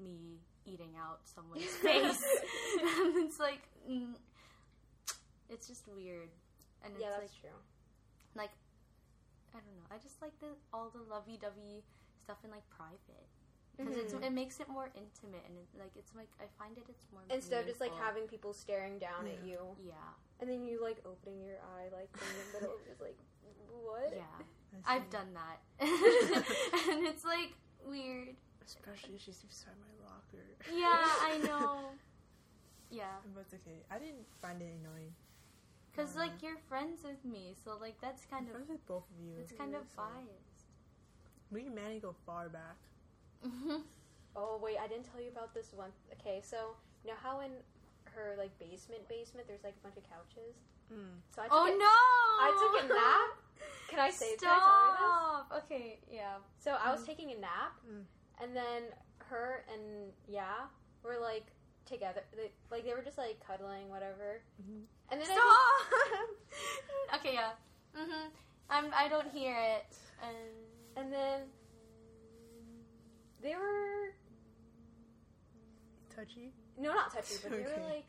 [0.00, 2.22] me eating out someone's face.
[3.22, 4.14] it's like, mm,
[5.48, 6.30] it's just weird,
[6.84, 7.58] and yeah, it's that's like true.
[8.34, 8.54] like
[9.54, 9.88] I don't know.
[9.90, 11.84] I just like the all the lovey-dovey
[12.24, 13.28] stuff in like private
[13.78, 14.24] because it's Mhm.
[14.26, 17.22] it makes it more intimate and it, like it's like I find it it's more
[17.30, 19.94] Instead of just like having people staring down at you, yeah
[20.40, 23.16] and then you like opening your eye like in the middle, just like
[23.70, 24.12] what?
[24.12, 24.42] yeah
[24.84, 25.58] I I've done that
[26.90, 27.54] and it's like
[27.86, 28.34] weird
[28.66, 30.44] Especially if she's beside my locker.
[30.74, 31.92] yeah I know
[32.90, 33.80] yeah But it's okay.
[33.90, 35.14] I didn't find it annoying.
[35.92, 38.84] because Uh, like you're friends with me so like that's kind I'm of friends with
[38.86, 39.36] both of you.
[39.40, 40.66] it's kind of so- biased
[41.50, 42.76] Me and Manny go far back.
[44.36, 45.90] Oh wait, I didn't tell you about this one.
[46.20, 47.50] Okay, so you know how in
[48.14, 50.54] her like basement basement there's like a bunch of couches.
[50.92, 51.18] Mm.
[51.34, 51.96] So I took oh a- no
[52.46, 53.30] I took a nap.
[53.88, 54.36] Can I say?
[54.36, 55.00] Can I tell you this?
[55.00, 55.64] Stop.
[55.64, 56.36] Okay, yeah.
[56.58, 57.06] So I was Mm.
[57.06, 58.04] taking a nap, Mm.
[58.42, 58.82] and then
[59.30, 60.66] her and yeah
[61.02, 61.46] were like
[61.86, 62.22] together.
[62.36, 64.42] They, like they were just like cuddling, whatever.
[64.62, 64.84] Mhm.
[65.10, 67.16] And then I Stop.
[67.20, 67.52] okay, yeah.
[67.96, 68.28] Mm-hmm.
[68.70, 68.92] I'm.
[68.94, 69.96] I don't hear it.
[70.22, 70.36] And
[70.96, 71.40] and then
[73.42, 74.12] they were
[76.14, 77.82] Touchy, no, not touchy, but they were Okay.
[77.84, 78.06] like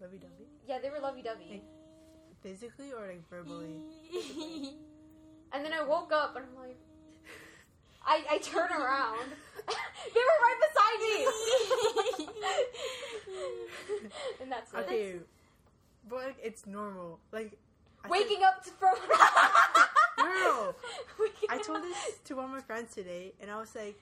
[0.00, 0.48] lovey dovey.
[0.68, 1.46] yeah, they were lovey dovey.
[1.50, 1.64] Like-
[2.42, 3.80] Physically or like verbally?
[5.54, 6.78] And then I woke up and I'm like,
[8.04, 9.28] I I turn around.
[10.14, 10.98] they were right beside
[12.18, 12.26] me.
[14.42, 14.76] and that's it.
[14.78, 15.14] Okay,
[16.08, 17.20] but like, it's normal.
[17.32, 17.58] Like
[18.04, 18.96] I Waking up to- from.
[21.20, 23.96] Waking I told this to one of my friends today, and I was like,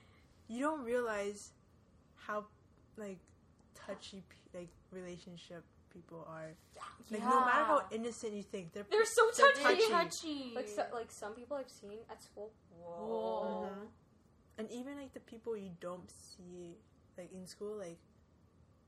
[0.48, 1.52] "You don't realize
[2.16, 2.46] how
[2.96, 3.18] like
[3.74, 4.22] touchy
[4.54, 6.50] like relationship people are.
[7.10, 9.88] Like no matter how innocent you think, they're They're so They're touchy.
[9.90, 9.90] touchy.
[9.90, 10.52] touchy.
[10.54, 12.50] Like so, like some people I've seen at school.
[12.78, 13.06] Whoa.
[13.06, 13.68] Whoa.
[13.70, 13.86] Mhm.
[14.58, 16.76] and even like the people you don't see
[17.18, 17.98] like in school, like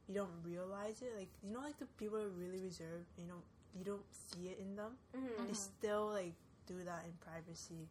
[0.07, 1.13] you don't realize it.
[1.19, 3.11] Like you know, like the people are really reserved.
[3.19, 3.41] You know,
[3.75, 4.93] you don't see it in them.
[5.17, 5.49] Mhm.
[5.49, 6.35] They still like
[6.67, 7.89] do that in privacy.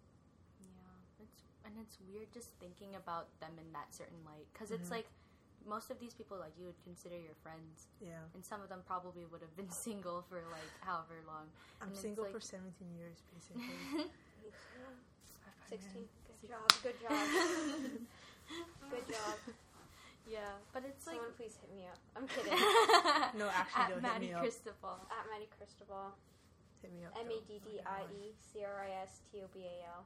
[0.62, 4.90] Yeah, it's and it's weird just thinking about them in that certain light because it's
[4.90, 5.02] Mhm.
[5.04, 5.08] like
[5.66, 8.82] most of these people like you would consider your friends, Yeah, and some of them
[8.88, 11.52] probably would have been single for like however long.
[11.82, 13.62] I'm And single like- for 17 years basically.
[14.42, 14.86] Me too.
[15.46, 16.02] High five, Sixteen.
[16.02, 16.10] man.
[16.42, 16.68] Good job.
[16.82, 17.28] Good job.
[18.90, 19.38] Good job.
[20.28, 21.98] Yeah, but it's like Someone please hit me up.
[22.16, 22.54] I'm kidding.
[23.38, 24.42] No, actually, at don't hit Maddie me up.
[24.42, 24.98] Cristobal.
[25.12, 26.14] At Maddie Cristobal.
[26.82, 27.14] Hit me up.
[27.20, 27.38] M though.
[27.38, 30.02] A D D I E C R I S T O B A L.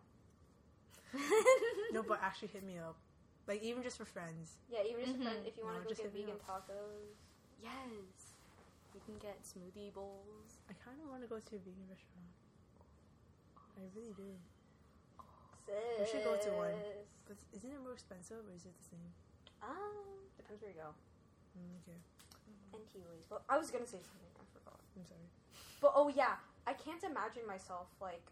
[1.94, 2.96] No, but actually hit me up.
[3.48, 4.58] Like even just for friends.
[4.70, 5.48] Yeah, even just a friend, Mhm.
[5.48, 7.16] if you want No, to go just get hit me vegan tacos.
[7.62, 8.36] yes,
[8.94, 10.60] we can get smoothie bowls.
[10.70, 12.34] I kind of want to go to a vegan restaurant.
[13.78, 14.34] I really do.
[15.68, 16.00] Sis.
[16.00, 16.76] We should go to one.
[17.28, 19.10] But isn't it more expensive or is it the same?
[19.62, 20.94] Um, depends where you go.
[21.58, 21.98] Mm, okay,
[22.74, 23.26] And tea leaves.
[23.30, 24.30] But I was gonna say something.
[24.38, 24.80] I forgot.
[24.98, 25.30] I'm sorry.
[25.82, 28.24] But oh yeah, I can't imagine myself like.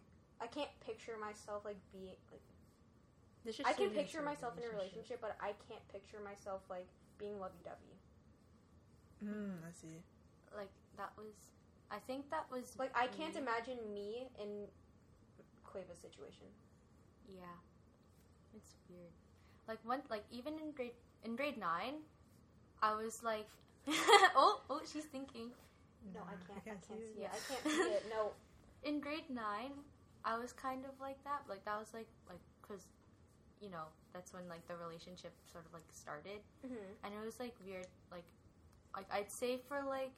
[0.42, 2.42] I can't picture myself like being like.
[3.46, 6.88] They I can picture for myself in a relationship, but I can't picture myself like
[7.20, 7.96] being lovey-dovey.
[9.24, 10.02] Mm, I see.
[10.56, 11.34] Like that was,
[11.92, 13.42] I think that was Like I can't me.
[13.42, 14.68] imagine me in
[15.66, 16.48] Quava's situation.
[17.28, 17.58] Yeah,
[18.56, 19.12] it's weird.
[19.68, 22.04] Like one, like even in grade in grade nine,
[22.82, 23.48] I was like,
[24.36, 25.52] oh, oh, she's thinking.
[26.14, 26.58] No, I Nah, can't.
[26.58, 27.16] I can't, see it.
[27.18, 27.32] yet.
[27.34, 28.06] I can't see it.
[28.10, 28.32] No.
[28.84, 29.72] In grade nine,
[30.26, 31.44] I was kind of like that.
[31.48, 32.84] Like that was like like because,
[33.62, 37.40] you know, that's when like the relationship sort of like started, hmm and it was
[37.40, 37.88] like weird.
[38.12, 38.26] Like,
[38.96, 40.12] like I'd say for like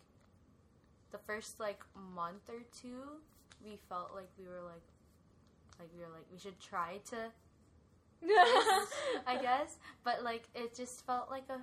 [1.12, 1.82] the first like
[2.16, 3.22] month or two,
[3.64, 4.84] we felt like we were like,
[5.80, 7.32] like we were like we should try to
[9.28, 9.78] I guess.
[10.04, 11.60] But like it just felt like a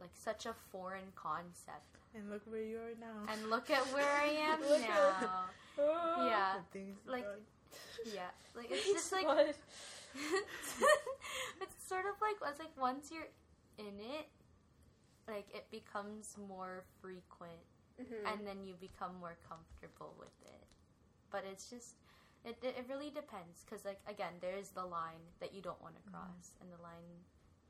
[0.00, 1.98] like such a foreign concept.
[2.14, 3.26] And look where you are now.
[3.32, 5.44] And look at where I am now.
[6.26, 7.26] Yeah, things like-
[8.12, 8.30] yeah.
[8.54, 9.26] Like it's just like
[11.60, 13.28] it's sort of like it's like once you're
[13.78, 14.28] in it,
[15.26, 17.58] like it becomes more frequent,
[18.00, 18.22] Mhm.
[18.32, 20.64] and then you become more comfortable with it.
[21.30, 21.94] But it's just.
[22.44, 25.80] It, it it really depends because like again there is the line that you don't
[25.80, 27.24] want to cross and the line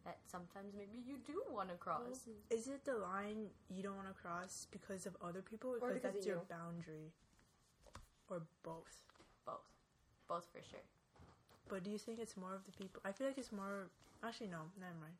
[0.05, 4.09] that sometimes maybe you do want to cross Is it the line you don't want
[4.09, 6.49] to cross because of other people or Or because because that's of your you?
[6.49, 7.09] boundary?
[8.29, 9.03] Or both?
[9.47, 9.69] both
[10.29, 10.85] both for sure
[11.69, 13.01] But do you think it's more of the people?
[13.05, 13.88] I feel like it's more.
[14.23, 15.17] Actually, no, never mind.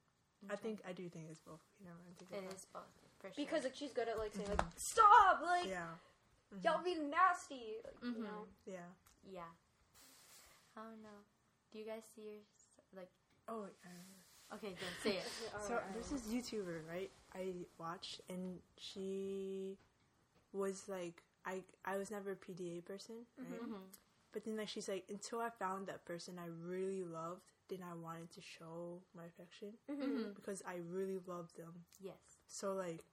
[0.53, 1.61] I think I do think it's both.
[1.81, 2.17] You never mind.
[2.21, 2.57] Take It back.
[2.57, 2.93] is both.
[3.21, 3.37] for sure.
[3.45, 5.97] because like she's good at like saying like stop like Yeah.
[6.63, 8.17] y'all being nasty like, Mhm.
[8.17, 8.89] you know Yeah.
[9.25, 9.53] yeah.
[10.77, 11.21] I don't know.
[11.73, 12.41] Do you guys see your
[12.95, 13.09] like?
[13.49, 13.89] Oh, I
[14.57, 15.27] Okay, then say it.
[15.69, 17.11] So there's this YouTuber, right?
[17.35, 19.77] I watched, and she
[20.53, 23.61] was like, I I was never a PDA person, right?
[23.61, 23.75] hmm
[24.33, 27.95] But then like she's like, until I found that person I really loved, then I
[27.95, 31.85] wanted to show my affection hmm because I really loved them.
[32.01, 32.39] Yes.
[32.49, 33.05] So like,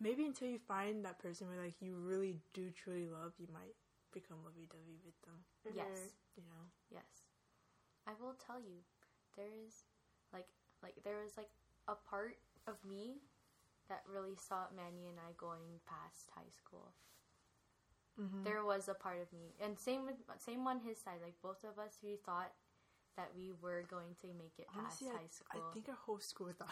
[0.00, 3.74] maybe until you find that person where like you really do truly love, you might
[4.12, 5.38] become lovey dovey with them.
[5.74, 6.12] Yes.
[6.36, 6.64] You know?
[6.90, 7.24] Yes.
[8.06, 8.84] I will tell you,
[9.36, 9.84] there is
[10.32, 10.48] like
[10.82, 11.50] like there was like
[11.88, 12.36] a part
[12.66, 13.22] of me
[13.88, 16.92] that really saw Manny and I going past high school.
[18.20, 18.44] Mm-hmm.
[18.44, 21.20] There was a part of me, and same with same on his side.
[21.22, 22.52] Like both of us, we thought
[23.16, 25.62] that we were going to make it past I, high school.
[25.68, 26.68] I think our whole school thought.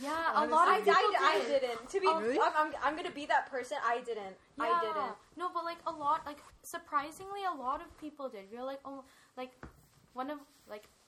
[0.00, 0.54] yeah, a Honestly.
[0.54, 1.60] lot I, of people I, I did.
[1.60, 2.38] didn't to be Oh, really?
[2.38, 5.92] I'm, I'm, I'm gonna be that person I didn't I didn't No, but like a
[5.92, 8.46] lot, like surprisingly, a lot of people did.
[8.50, 9.04] We were like, oh,
[9.36, 9.50] like
[10.14, 11.01] one of like a,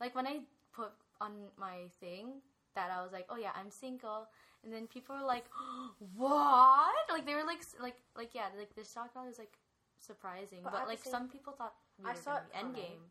[0.00, 0.40] like when I
[0.72, 2.42] put on my thing
[2.74, 4.26] that I was like, oh yeah, I'm single,
[4.64, 5.44] and then people were like,
[6.16, 6.94] what?
[7.10, 9.54] Like they were like, like, like yeah, like the shock value is like
[9.98, 12.74] surprising, But but, like same- some people thought we I were saw it be coming.
[12.82, 13.04] endgame.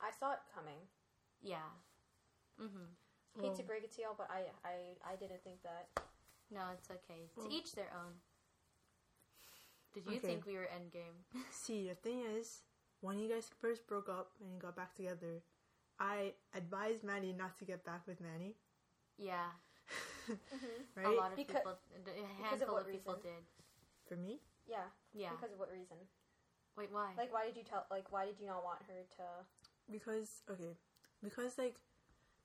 [0.00, 0.80] I saw it coming
[1.42, 1.68] Yeah.
[2.60, 3.40] Mm-hmm.
[3.42, 5.88] hate to break it to y'all but I I, I didn't think that
[6.50, 7.28] No, it's okay.
[7.36, 8.12] To Well- each their own.
[9.94, 10.26] Did you Okay.
[10.26, 11.20] think we were endgame?
[11.50, 12.62] See, the thing is,
[13.00, 15.42] when you guys first broke up and got back together,
[15.98, 18.56] I advised Manny not to get back with Manny.
[19.18, 19.50] yeah.
[20.96, 21.06] right?
[21.06, 23.30] A lot of Becau- people, a because of handful what of people reason?
[23.30, 23.44] did.
[24.08, 24.40] For me?
[24.68, 25.30] yeah Yeah.
[25.36, 25.96] because of what reason
[26.76, 27.10] Wait, why?
[27.18, 29.24] like why did you tell like why did you not want her to
[29.90, 30.74] Because, okay.
[31.22, 31.76] Because, like,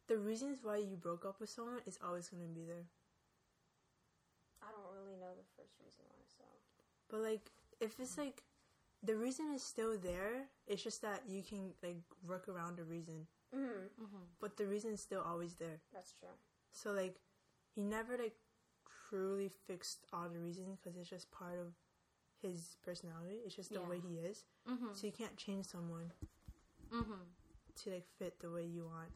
[0.08, 2.86] the reasons why you broke up with someone is always going to be there.
[4.62, 6.46] I don't really know the first reason why so
[7.10, 8.44] But, like, if it's like,
[9.04, 13.28] the reason is still there, it's just that you can, like, work around the reason.
[13.56, 14.04] Mm-hmm.
[14.04, 15.80] hmm But the reason is still always there.
[15.94, 16.30] that's true
[16.72, 17.16] So, like,
[17.76, 18.36] he never, like,
[19.10, 21.74] truly fixed all the reasons because it's just part of
[22.42, 23.40] his personality.
[23.46, 23.90] It's just the Yeah.
[23.90, 24.44] way he is.
[24.68, 26.12] hmm So you can't change someone
[26.92, 27.24] hmm
[27.84, 29.12] to like fit the way you want.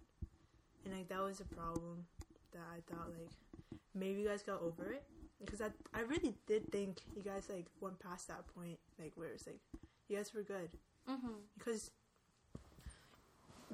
[0.85, 2.05] And like that was a problem
[2.53, 3.31] that I thought like
[3.93, 5.03] maybe you guys got over it
[5.43, 9.29] because I I really did think you guys like went past that point like where
[9.29, 9.61] it's like
[10.07, 10.71] you guys were good
[11.07, 11.91] hmm because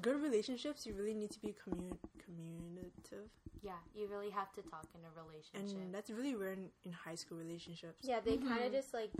[0.00, 3.28] good relationships you really need to be commun communicative
[3.62, 5.76] Yeah, you really have to talk in a relationship.
[5.82, 9.10] and that's really rare in, in high school relationships yeah they kind of just like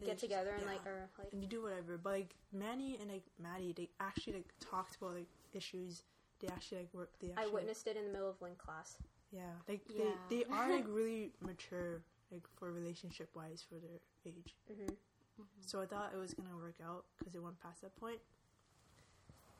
[0.00, 0.72] They get just- together and yeah.
[0.72, 4.34] like or like and you do whatever but like Manny and like Maddie they actually
[4.34, 6.02] like talked about like issues
[6.40, 8.96] they actually like work they I actually witnessed it in the middle of Link class
[9.30, 10.10] Yeah, like Yeah.
[10.28, 14.56] they they are like really mature, like for relationship wise for their age.
[14.70, 14.92] mm-hmm.
[15.40, 15.46] Mhm.
[15.70, 18.18] So I thought it was gonna work out because it went past that point.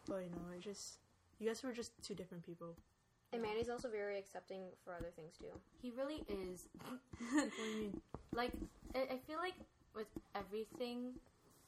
[0.08, 0.98] But you know, it just
[1.38, 2.76] you guys were just two different people.
[3.32, 6.68] and Manny's also very accepting for other things too He really is.
[7.34, 8.00] What do you mean?
[8.34, 8.52] like,
[8.94, 9.54] I, I feel like
[9.94, 11.14] with everything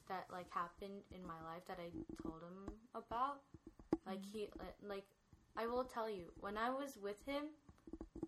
[0.07, 1.89] that like happened in my life that I
[2.21, 3.41] told him about,
[4.05, 4.37] like mm-hmm.
[4.37, 5.05] he, like,
[5.57, 7.43] I will tell you, when I was with him,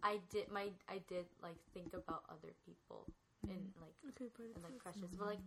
[0.04, 3.06] I did my, I did like think about other people
[3.50, 5.16] and like Okay, but and like crushes.
[5.18, 5.46] But like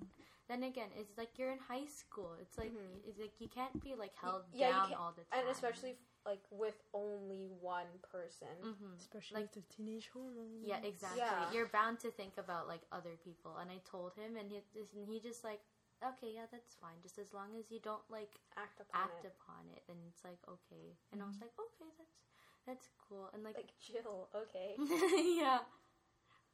[0.49, 2.35] then again, it's like you're in high school.
[2.41, 3.07] It's like Mhm.
[3.07, 5.41] it's like you can't be like held yeah, down all the time.
[5.41, 5.95] and especially
[6.27, 10.63] like with only one person hmm especially like- with the teenage hormones.
[10.63, 11.19] Yeah, exactly.
[11.23, 11.53] Yeah.
[11.53, 13.57] You're bound to think about like other people.
[13.57, 14.61] And I told him, and he
[14.97, 15.61] and he just like,
[16.05, 16.99] okay, yeah, that's fine.
[17.03, 20.23] Just as long as you don't like act upon act it upon it, then it's
[20.25, 20.97] like okay.
[21.13, 22.19] And I was like, okay, that's
[22.67, 23.31] that's cool.
[23.33, 24.77] And like, like Jill okay
[25.41, 25.61] yeah.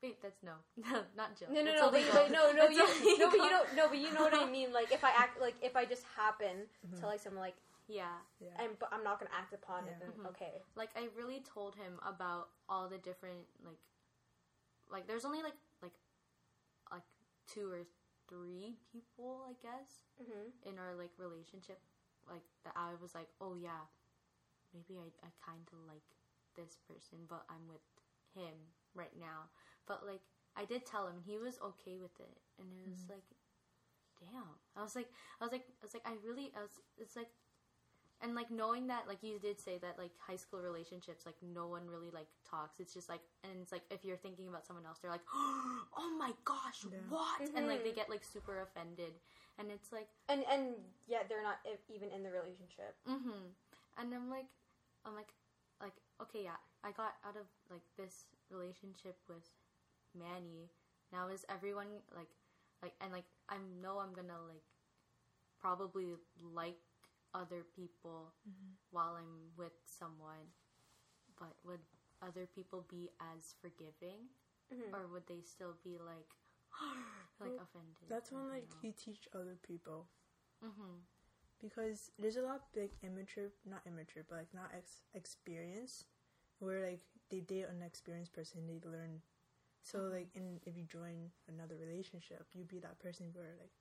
[0.02, 1.48] Wait, that's no, no, not Jill.
[1.50, 2.12] no no That's no but, illegal.
[2.14, 4.44] but no no That's you, no but you don't no but you know what I
[4.48, 7.00] mean like if I act like if I just happen Mhm.
[7.00, 7.56] to like someone like
[7.88, 8.52] Yeah, yeah.
[8.60, 10.06] and but I'm not gonna act upon it Yeah.
[10.06, 10.28] then Mhm.
[10.36, 13.80] okay like I really told him about all the different like,
[14.90, 15.96] like there's only like like
[16.92, 17.06] like
[17.48, 17.82] two or
[18.28, 20.02] three people, I guess.
[20.20, 20.50] mm-hmm.
[20.68, 21.78] in our like relationship
[22.28, 23.86] like that I was like, oh yeah,
[24.74, 26.02] maybe I, I kind of like
[26.56, 27.84] this person, but I'm with
[28.34, 28.54] him
[28.94, 29.46] right now.
[29.86, 30.20] But like
[30.56, 33.24] I did tell him and he was okay with it, and it was like,
[34.20, 34.56] damn.
[34.76, 35.08] I was like,
[35.40, 36.80] I was like, I was like, I really, I was.
[36.98, 37.28] It's like,
[38.22, 41.68] and like knowing that, like you did say that, like high school relationships, like no
[41.68, 42.80] one really like talks.
[42.80, 46.16] It's just like, and it's like if you're thinking about someone else, they're like, oh
[46.18, 46.98] my gosh, Yeah.
[47.08, 47.40] what?
[47.54, 48.00] And like they Mhm.
[48.00, 49.12] get like super offended,
[49.58, 50.08] and it's like.
[50.28, 50.74] and and
[51.06, 51.60] yeah they're not
[51.94, 53.52] even in the relationship Mm-hmm.
[53.98, 54.48] And I'm like,
[55.04, 55.32] I'm like,
[55.80, 59.44] like okay, yeah, I got out of like this relationship with
[60.18, 60.70] Manny.
[61.12, 62.30] Now is everyone like
[62.82, 64.64] like and like I know I'm gonna like
[65.60, 66.14] probably
[66.54, 66.78] like
[67.34, 68.32] other people
[68.90, 70.52] while I'm with someone,
[71.38, 71.80] but would
[72.22, 74.28] other people be as forgiving,
[74.72, 74.92] Mhm.
[74.94, 76.30] or would they still be like
[77.40, 78.08] like Well, offended?
[78.08, 80.08] That's when like you teach other people
[80.64, 81.00] mm-hmm.
[81.60, 86.06] because there's a lot like immature, not immature, but like not ex- experience,
[86.58, 87.00] where like
[87.30, 89.20] they date an experienced person, they learn.
[89.86, 90.10] So Mhm.
[90.10, 93.72] like, in if you join another relationship, you be that person where like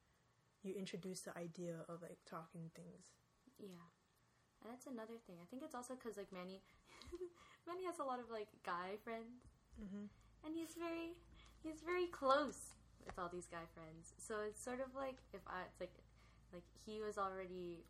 [0.63, 3.13] you introduce the idea of like talking things.
[3.59, 3.87] Yeah.
[4.63, 5.37] And that's another thing.
[5.41, 6.61] I think it's also because like Manny,
[7.67, 9.45] Manny has a lot of like guy friends,
[9.81, 10.05] Mm-hmm.
[10.45, 11.17] and he's very,
[11.63, 12.73] he's very close
[13.05, 14.13] with all these guy friends.
[14.17, 15.95] So it's sort of like if I, it's like,
[16.53, 17.85] like he was already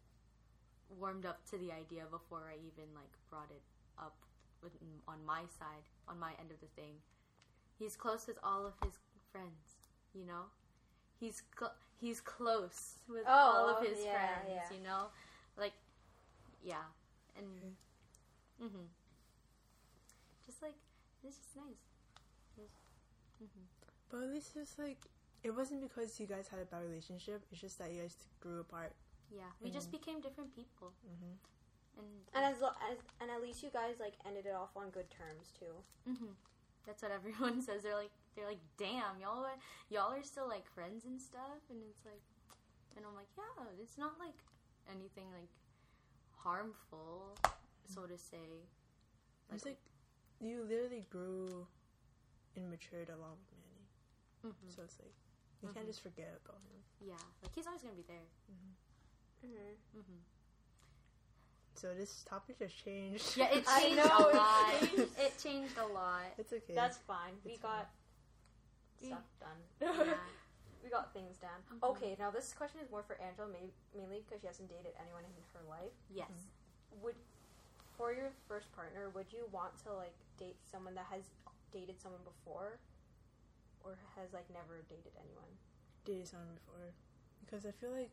[0.90, 3.64] warmed up to the idea before I even like brought it
[4.00, 4.16] up
[4.64, 4.74] with,
[5.08, 6.96] on my side, on my end of the thing.
[7.78, 8.98] He's close with all of his
[9.32, 9.76] friends,
[10.14, 10.48] you know.
[11.20, 14.78] He's cl- he's close with Oh, all of his yeah, friends, yeah.
[14.78, 15.08] you know,
[15.58, 15.74] like
[16.64, 16.84] yeah,
[17.38, 17.46] and
[18.62, 18.86] mm-hmm.
[20.46, 20.76] just like
[21.24, 21.84] it's just nice.
[23.40, 23.66] hmm
[24.10, 24.98] But at least it's like
[25.44, 27.44] it wasn't because you guys had a bad relationship.
[27.52, 28.94] It's just that you guys grew apart.
[29.32, 29.98] Yeah, we just Mhm.
[30.00, 31.34] became different people, Mm-hmm.
[32.00, 34.90] and And as, lo- as and at least you guys like ended it off on
[34.92, 35.74] good terms too.
[36.06, 36.34] hmm
[36.86, 37.84] that's what everyone says.
[37.84, 39.58] They're like, they're like, damn, y'all, are,
[39.90, 42.22] y'all are still like friends and stuff, and it's like,
[42.98, 44.36] and I'm like, yeah, it's not like
[44.90, 45.50] anything like
[46.38, 47.36] harmful,
[47.88, 48.64] so to say.
[49.54, 49.80] it's like
[50.40, 51.66] you literally grew
[52.56, 54.54] and matured along with Manny.
[54.56, 54.76] mhm.
[54.76, 55.14] So it's like
[55.62, 55.90] you can't Mhm.
[55.90, 56.84] just forget about him.
[57.02, 58.28] yeah, like he's always gonna be there.
[58.52, 58.74] Mm-hmm.
[61.76, 63.36] So this topic just changed.
[63.38, 64.74] Yeah, it changed a lot.
[64.82, 66.32] It changed a lot.
[66.38, 66.74] it's okay.
[66.74, 67.34] That's fine.
[67.44, 67.90] We It's got
[68.98, 69.60] stuff done.
[69.82, 70.14] Yeah.
[70.84, 71.60] we got things done.
[71.70, 71.90] Mhm.
[71.92, 75.24] Okay, now this question is more for Angela, ma- mainly because she hasn't dated anyone
[75.26, 75.92] in her life.
[76.14, 76.48] Yes.
[77.04, 77.16] Would
[77.98, 81.24] for your first partner, would you want to like date someone that has
[81.72, 82.80] dated someone before,
[83.84, 85.52] or has like never dated anyone?
[86.06, 86.94] dated someone before
[87.44, 88.12] because I feel like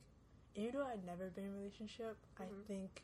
[0.57, 2.65] even though I'd never been in a relationship, I Mhm.
[2.67, 3.03] think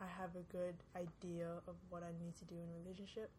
[0.00, 3.30] I have a good idea of what I need to do in a relationship.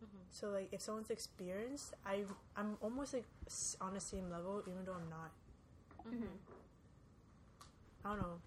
[0.00, 2.24] hmm So like if someone's experienced, I
[2.56, 3.26] I'm almost like
[3.80, 5.32] on the same level even though I'm not.
[6.04, 6.26] hmm
[8.04, 8.40] I don't know.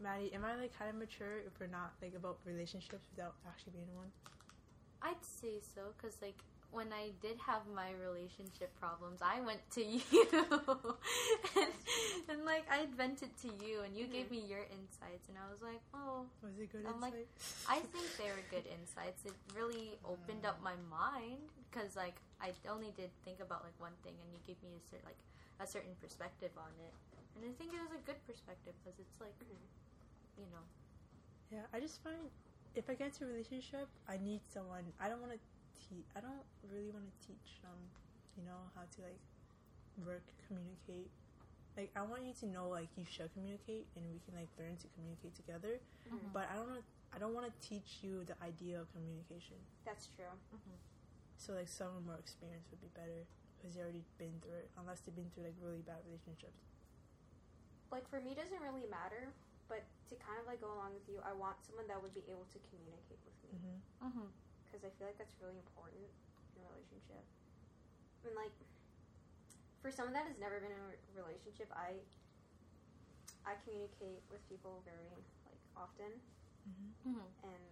[0.00, 3.72] Maddie, am I like kind of mature if we're not like about relationships without actually
[3.72, 4.10] being one?
[5.02, 6.38] I'd say so, because like
[6.72, 10.02] when I did have my relationship problems, I went to you,
[11.56, 11.72] and,
[12.28, 15.60] and like I vented to you, and you gave me your insights, and I was
[15.60, 17.14] like, oh, Was it good I'm like.
[17.68, 19.20] I think they were good insights.
[19.28, 23.94] It really opened up my mind because like I only did think about like one
[24.02, 25.20] thing, and you gave me a certain like
[25.60, 26.94] a certain perspective on it,
[27.36, 29.60] and I think it was a good perspective because it's like Mhm.
[30.40, 30.64] you know
[31.52, 32.32] Yeah, I just find
[32.74, 34.88] if I get into a relationship, I need someone.
[34.98, 35.40] I don't want to
[35.88, 36.06] teach.
[36.16, 37.78] I don't really want to teach them,
[38.36, 39.20] you know, how to like
[40.06, 41.10] work, communicate.
[41.76, 44.76] Like I want you to know like you should communicate, and we can like learn
[44.80, 45.80] to communicate together.
[46.08, 46.32] Mhm.
[46.32, 46.84] But I don't want.
[47.12, 49.56] I don't want to teach you the idea of communication.
[49.84, 50.32] That's true.
[50.54, 50.76] Mhm.
[51.36, 54.70] So like someone more experienced would be better because they already been through it.
[54.78, 56.62] Unless they've been through like really bad relationships.
[57.90, 59.32] Like for me, it doesn't really matter.
[59.68, 62.24] But to kind of like go along with you, I want someone that would be
[62.28, 63.50] able to communicate with me.
[63.56, 64.28] hmm Mm-hmm.
[64.72, 66.08] Because I feel like that's really important
[66.56, 67.20] in a relationship.
[67.20, 68.56] I mean, like,
[69.84, 72.00] for someone that has never been in a relationship, I
[73.44, 75.04] I communicate with people very
[75.44, 76.24] like often,
[76.64, 77.28] hmm Mm-hmm.
[77.44, 77.64] and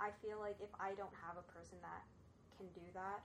[0.00, 2.08] I feel like if I don't have a person that
[2.56, 3.20] can do that,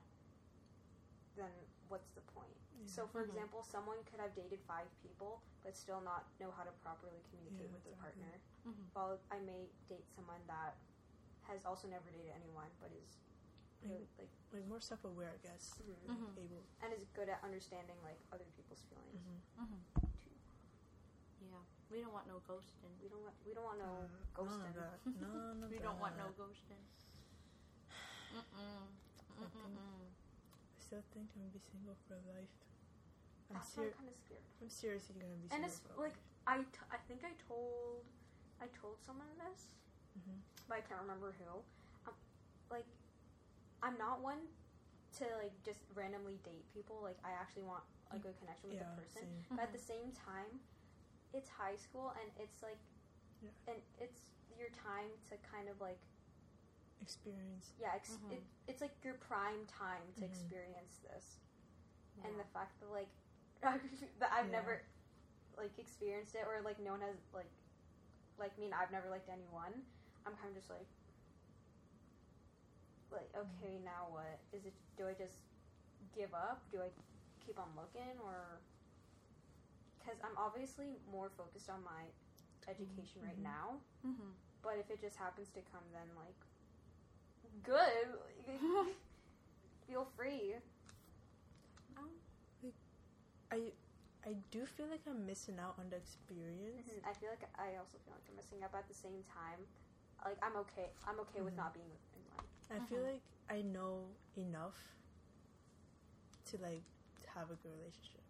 [1.39, 1.51] then
[1.87, 2.59] what's the point?
[2.85, 3.29] So, for Mhm.
[3.31, 7.67] example, someone could have dated five people but still not know how to properly communicate
[7.67, 8.21] Yeah, with their exactly.
[8.21, 8.41] partner.
[8.67, 8.91] Mhm.
[8.93, 10.77] While I may date someone that
[11.47, 13.17] has also never dated anyone but is
[13.85, 15.77] really like like more self aware, I guess.
[15.83, 16.37] mhm, Mhm.
[16.41, 16.63] Able.
[16.81, 19.81] and is good at understanding like other people's feelings hmm Mm-hmm.
[20.23, 20.35] too.
[21.45, 21.61] Yeah,
[21.91, 22.93] we don't want no ghosting.
[23.01, 24.73] We don't want we don't want no None of ghosting.
[24.79, 24.97] that.
[25.21, 26.81] None of we don't want no ghosting.
[28.35, 28.87] Mm-mm.
[29.45, 32.51] I still think I'm gonna be single for life.
[33.49, 34.45] I'm That's I'm ser- kind of scared.
[34.61, 36.25] I'm seriously gonna be And single it's for like life.
[36.47, 38.05] I, t- I think I told
[38.61, 39.69] I told someone this,
[40.17, 40.41] Mhm.
[40.67, 41.63] but I can't remember who.
[42.07, 42.15] Um,
[42.71, 42.87] like
[43.81, 44.47] I'm not one
[45.19, 47.01] to like just randomly date people.
[47.03, 49.21] Like I actually want a good connection with Yeah, the person.
[49.21, 49.45] same.
[49.49, 50.59] But at the same time,
[51.33, 52.79] it's high school and it's like
[53.41, 53.49] Yeah.
[53.67, 55.99] and it's your time to kind of like
[57.01, 57.73] experience.
[57.77, 58.31] yeah, ex- Mhm.
[58.31, 60.29] it, it's like your prime time to Mhm.
[60.31, 61.39] experience this,
[62.15, 62.27] Yeah.
[62.27, 63.09] and the fact that like
[64.19, 64.51] that I've Yeah.
[64.51, 64.81] never
[65.57, 67.51] like experienced it or like no one has like
[68.37, 69.85] like me and I've never liked anyone.
[70.25, 70.87] I'm kind of just like
[73.11, 74.73] like okay now what is it?
[74.97, 75.37] Do I just
[76.15, 76.61] give up?
[76.71, 76.89] Do I
[77.45, 78.59] keep on looking or
[79.99, 82.05] because I'm obviously more focused on my
[82.67, 83.43] education right Mhm.
[83.43, 83.81] now.
[84.05, 84.33] Mhm.
[84.61, 86.37] But if it just happens to come, then like,
[87.63, 88.17] good.
[89.87, 90.55] Feel free.
[93.51, 93.71] I
[94.25, 96.89] I do feel like I'm missing out on the experience.
[97.05, 99.67] I feel like I also feel like I'm missing out, but at the same time,
[100.23, 100.89] like I'm okay.
[101.07, 101.57] I'm okay with Mhm.
[101.57, 102.45] not being in one.
[102.71, 103.11] I feel Mhm.
[103.13, 104.07] like I know
[104.37, 104.77] enough
[106.51, 106.83] to like
[107.33, 108.23] have a good relationship.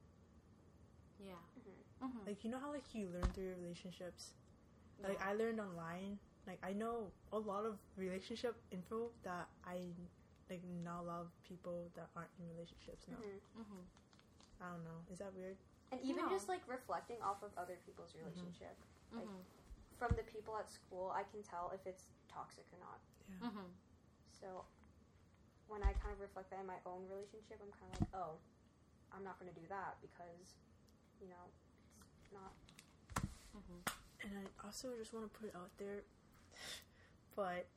[1.20, 1.34] Yeah.
[1.60, 2.06] Mm-hmm.
[2.06, 2.28] Mhm.
[2.28, 4.34] Like you know how like you learn through your relationships.
[5.00, 5.30] Like Yeah.
[5.30, 6.20] I learned online.
[6.48, 9.94] Like I know a lot of relationship info that I
[10.50, 13.18] like not a lot of people that aren't in relationships know.
[13.18, 13.62] Mm-hmm.
[13.62, 13.86] Mhm.
[14.62, 15.04] I don't know.
[15.12, 15.58] Is that weird?
[15.92, 16.30] And even No.
[16.30, 18.26] just like reflecting off of other people's Mm-hmm.
[18.26, 18.76] relationship
[19.12, 19.28] Like-.
[19.98, 23.00] From the people at school, I can tell if it's toxic or not.
[23.28, 23.48] Yeah.
[23.50, 23.70] Mhm.
[24.32, 24.66] So
[25.68, 28.40] when I kind of reflect that in my own relationship, I'm kind of like, oh,
[29.12, 30.56] I'm not going to do that because,
[31.22, 31.46] you know,
[32.22, 32.54] it's not.
[33.56, 33.88] Mhm.
[34.24, 36.04] And I also just want to put it out there,
[37.36, 37.68] but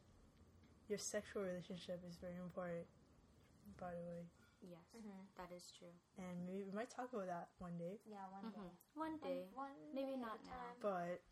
[0.88, 2.86] your sexual relationship is very important.
[3.78, 4.26] By the way,
[4.60, 4.82] Yes,
[5.36, 5.92] that is true.
[6.16, 8.00] and maybe we might talk about that one day.
[8.06, 8.70] Yeah, one Mhm.
[8.94, 9.48] One day.
[9.54, 10.50] One, Maybe day not a now.
[10.50, 10.76] time.
[10.80, 11.22] But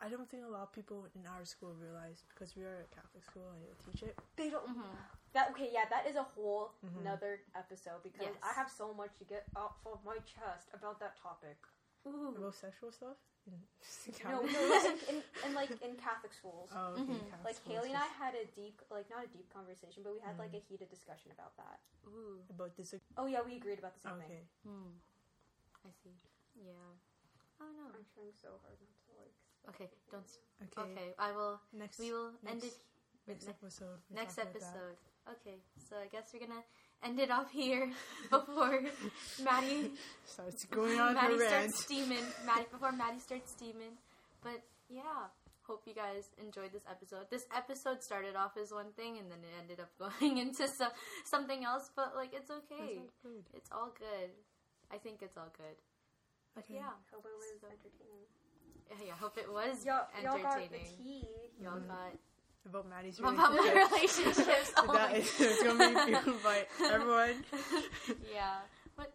[0.00, 2.94] I don't think a lot of people in our school realize because we are a
[2.94, 4.14] Catholic school and they teach it.
[4.36, 4.66] They don't.
[4.66, 4.94] Mhm.
[5.34, 5.70] That okay?
[5.72, 7.00] Yeah, that is a whole Mhm.
[7.00, 8.36] another episode because Yes.
[8.42, 11.58] I have so much to get off of my chest about that topic.
[12.06, 12.28] Ooh.
[12.36, 13.16] About sexual stuff.
[13.46, 13.52] In
[14.22, 14.52] No, Catholic?
[14.52, 16.70] no, like in, in like in Catholic schools.
[16.72, 17.02] Oh, okay.
[17.02, 17.30] Mhm.
[17.30, 20.12] Catholic Like schools Haley and I had a deep, like not a deep conversation, but
[20.12, 20.56] we had like Mhm.
[20.62, 21.80] a heated discussion about that.
[22.06, 22.44] Ooh.
[22.50, 22.94] about this.
[23.16, 24.28] Oh yeah, we agreed about the same Okay.
[24.28, 24.48] thing.
[24.62, 24.92] Hmm.
[25.84, 26.14] I see.
[26.54, 26.72] Yeah.
[27.60, 27.86] Oh no.
[27.94, 28.97] I'm trying so hard not to like.
[29.70, 29.88] Okay.
[30.10, 30.24] Don't.
[30.62, 30.90] Okay.
[30.92, 31.08] Okay.
[31.18, 31.60] I will.
[31.72, 31.98] Next.
[31.98, 32.72] We will end it.
[32.72, 32.78] next,
[33.28, 33.98] next ne- episode.
[34.10, 34.96] we Next talk about episode.
[35.30, 35.56] Okay.
[35.88, 36.62] So I guess we're gonna
[37.04, 37.90] end it off here
[38.30, 38.80] before
[39.44, 39.92] Maddie
[40.26, 41.74] Starts going on Maddie her starts rant.
[41.74, 42.24] steaming.
[42.46, 43.94] Maddie before Maddie starts steaming.
[44.42, 45.28] But yeah,
[45.62, 47.28] hope you guys enjoyed this episode.
[47.30, 50.90] This episode started off as one thing and then it ended up going into some
[51.24, 51.90] something else.
[51.94, 52.98] But like, it's okay.
[53.04, 53.44] That's all good.
[53.54, 54.30] It's all good.
[54.90, 55.76] I think it's all good.
[56.56, 56.80] But Okay.
[56.80, 57.68] yeah, Hope it was So-
[58.90, 59.08] entertaining.
[59.08, 59.14] yeah.
[59.20, 61.24] Hope it was Y'all, y'all got the tea.
[61.60, 61.88] Y'all Mhm.
[61.88, 62.12] got
[62.66, 64.36] About Maddie's about my relationship.
[64.36, 64.72] relationships.
[64.76, 67.44] Oh that it's gonna be viewed by everyone.
[68.32, 68.60] yeah,
[68.96, 69.14] but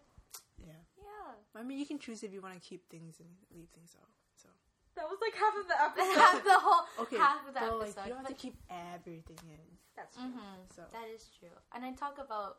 [0.65, 0.73] Yeah.
[0.97, 1.59] yeah.
[1.59, 4.09] I mean, you can choose if you want to keep things and leave things out.
[4.41, 4.49] So
[4.95, 6.19] That was like half of the episode.
[6.19, 8.01] Half the whole okay, half of the but like episode.
[8.03, 9.77] you don't have but- to keep everything in.
[9.95, 10.25] That's true.
[10.25, 10.73] Mhm.
[10.75, 11.53] So That is true.
[11.73, 12.57] And I talk about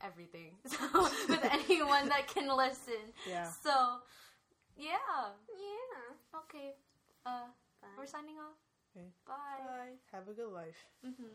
[0.00, 0.78] everything so,
[1.28, 3.12] with anyone that can listen.
[3.26, 3.50] yeah.
[3.50, 3.98] So,
[4.76, 5.34] yeah.
[5.50, 6.07] Yeah.
[6.34, 6.74] Okay.
[7.26, 7.48] Uh,
[7.82, 7.88] Bye.
[7.98, 8.56] we're signing off.
[8.96, 9.06] Okay.
[9.26, 9.64] Bye.
[9.64, 9.94] Bye.
[10.12, 10.76] Have a good life.
[11.06, 11.32] Mm-hmm.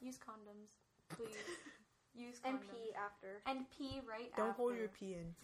[0.00, 0.70] Use condoms,
[1.16, 1.34] please.
[2.14, 3.42] Use And pee after.
[3.46, 4.62] And pee right Don't after.
[4.62, 5.34] hold your pee in.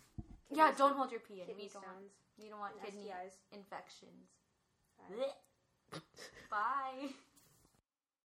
[0.50, 1.46] Yeah, Kidney don't hold your pee in.
[1.46, 3.34] Kidney We don't want, stones we don't want kidney STIs.
[3.52, 4.26] infections.
[4.98, 6.00] Bye.
[6.50, 7.08] Bye.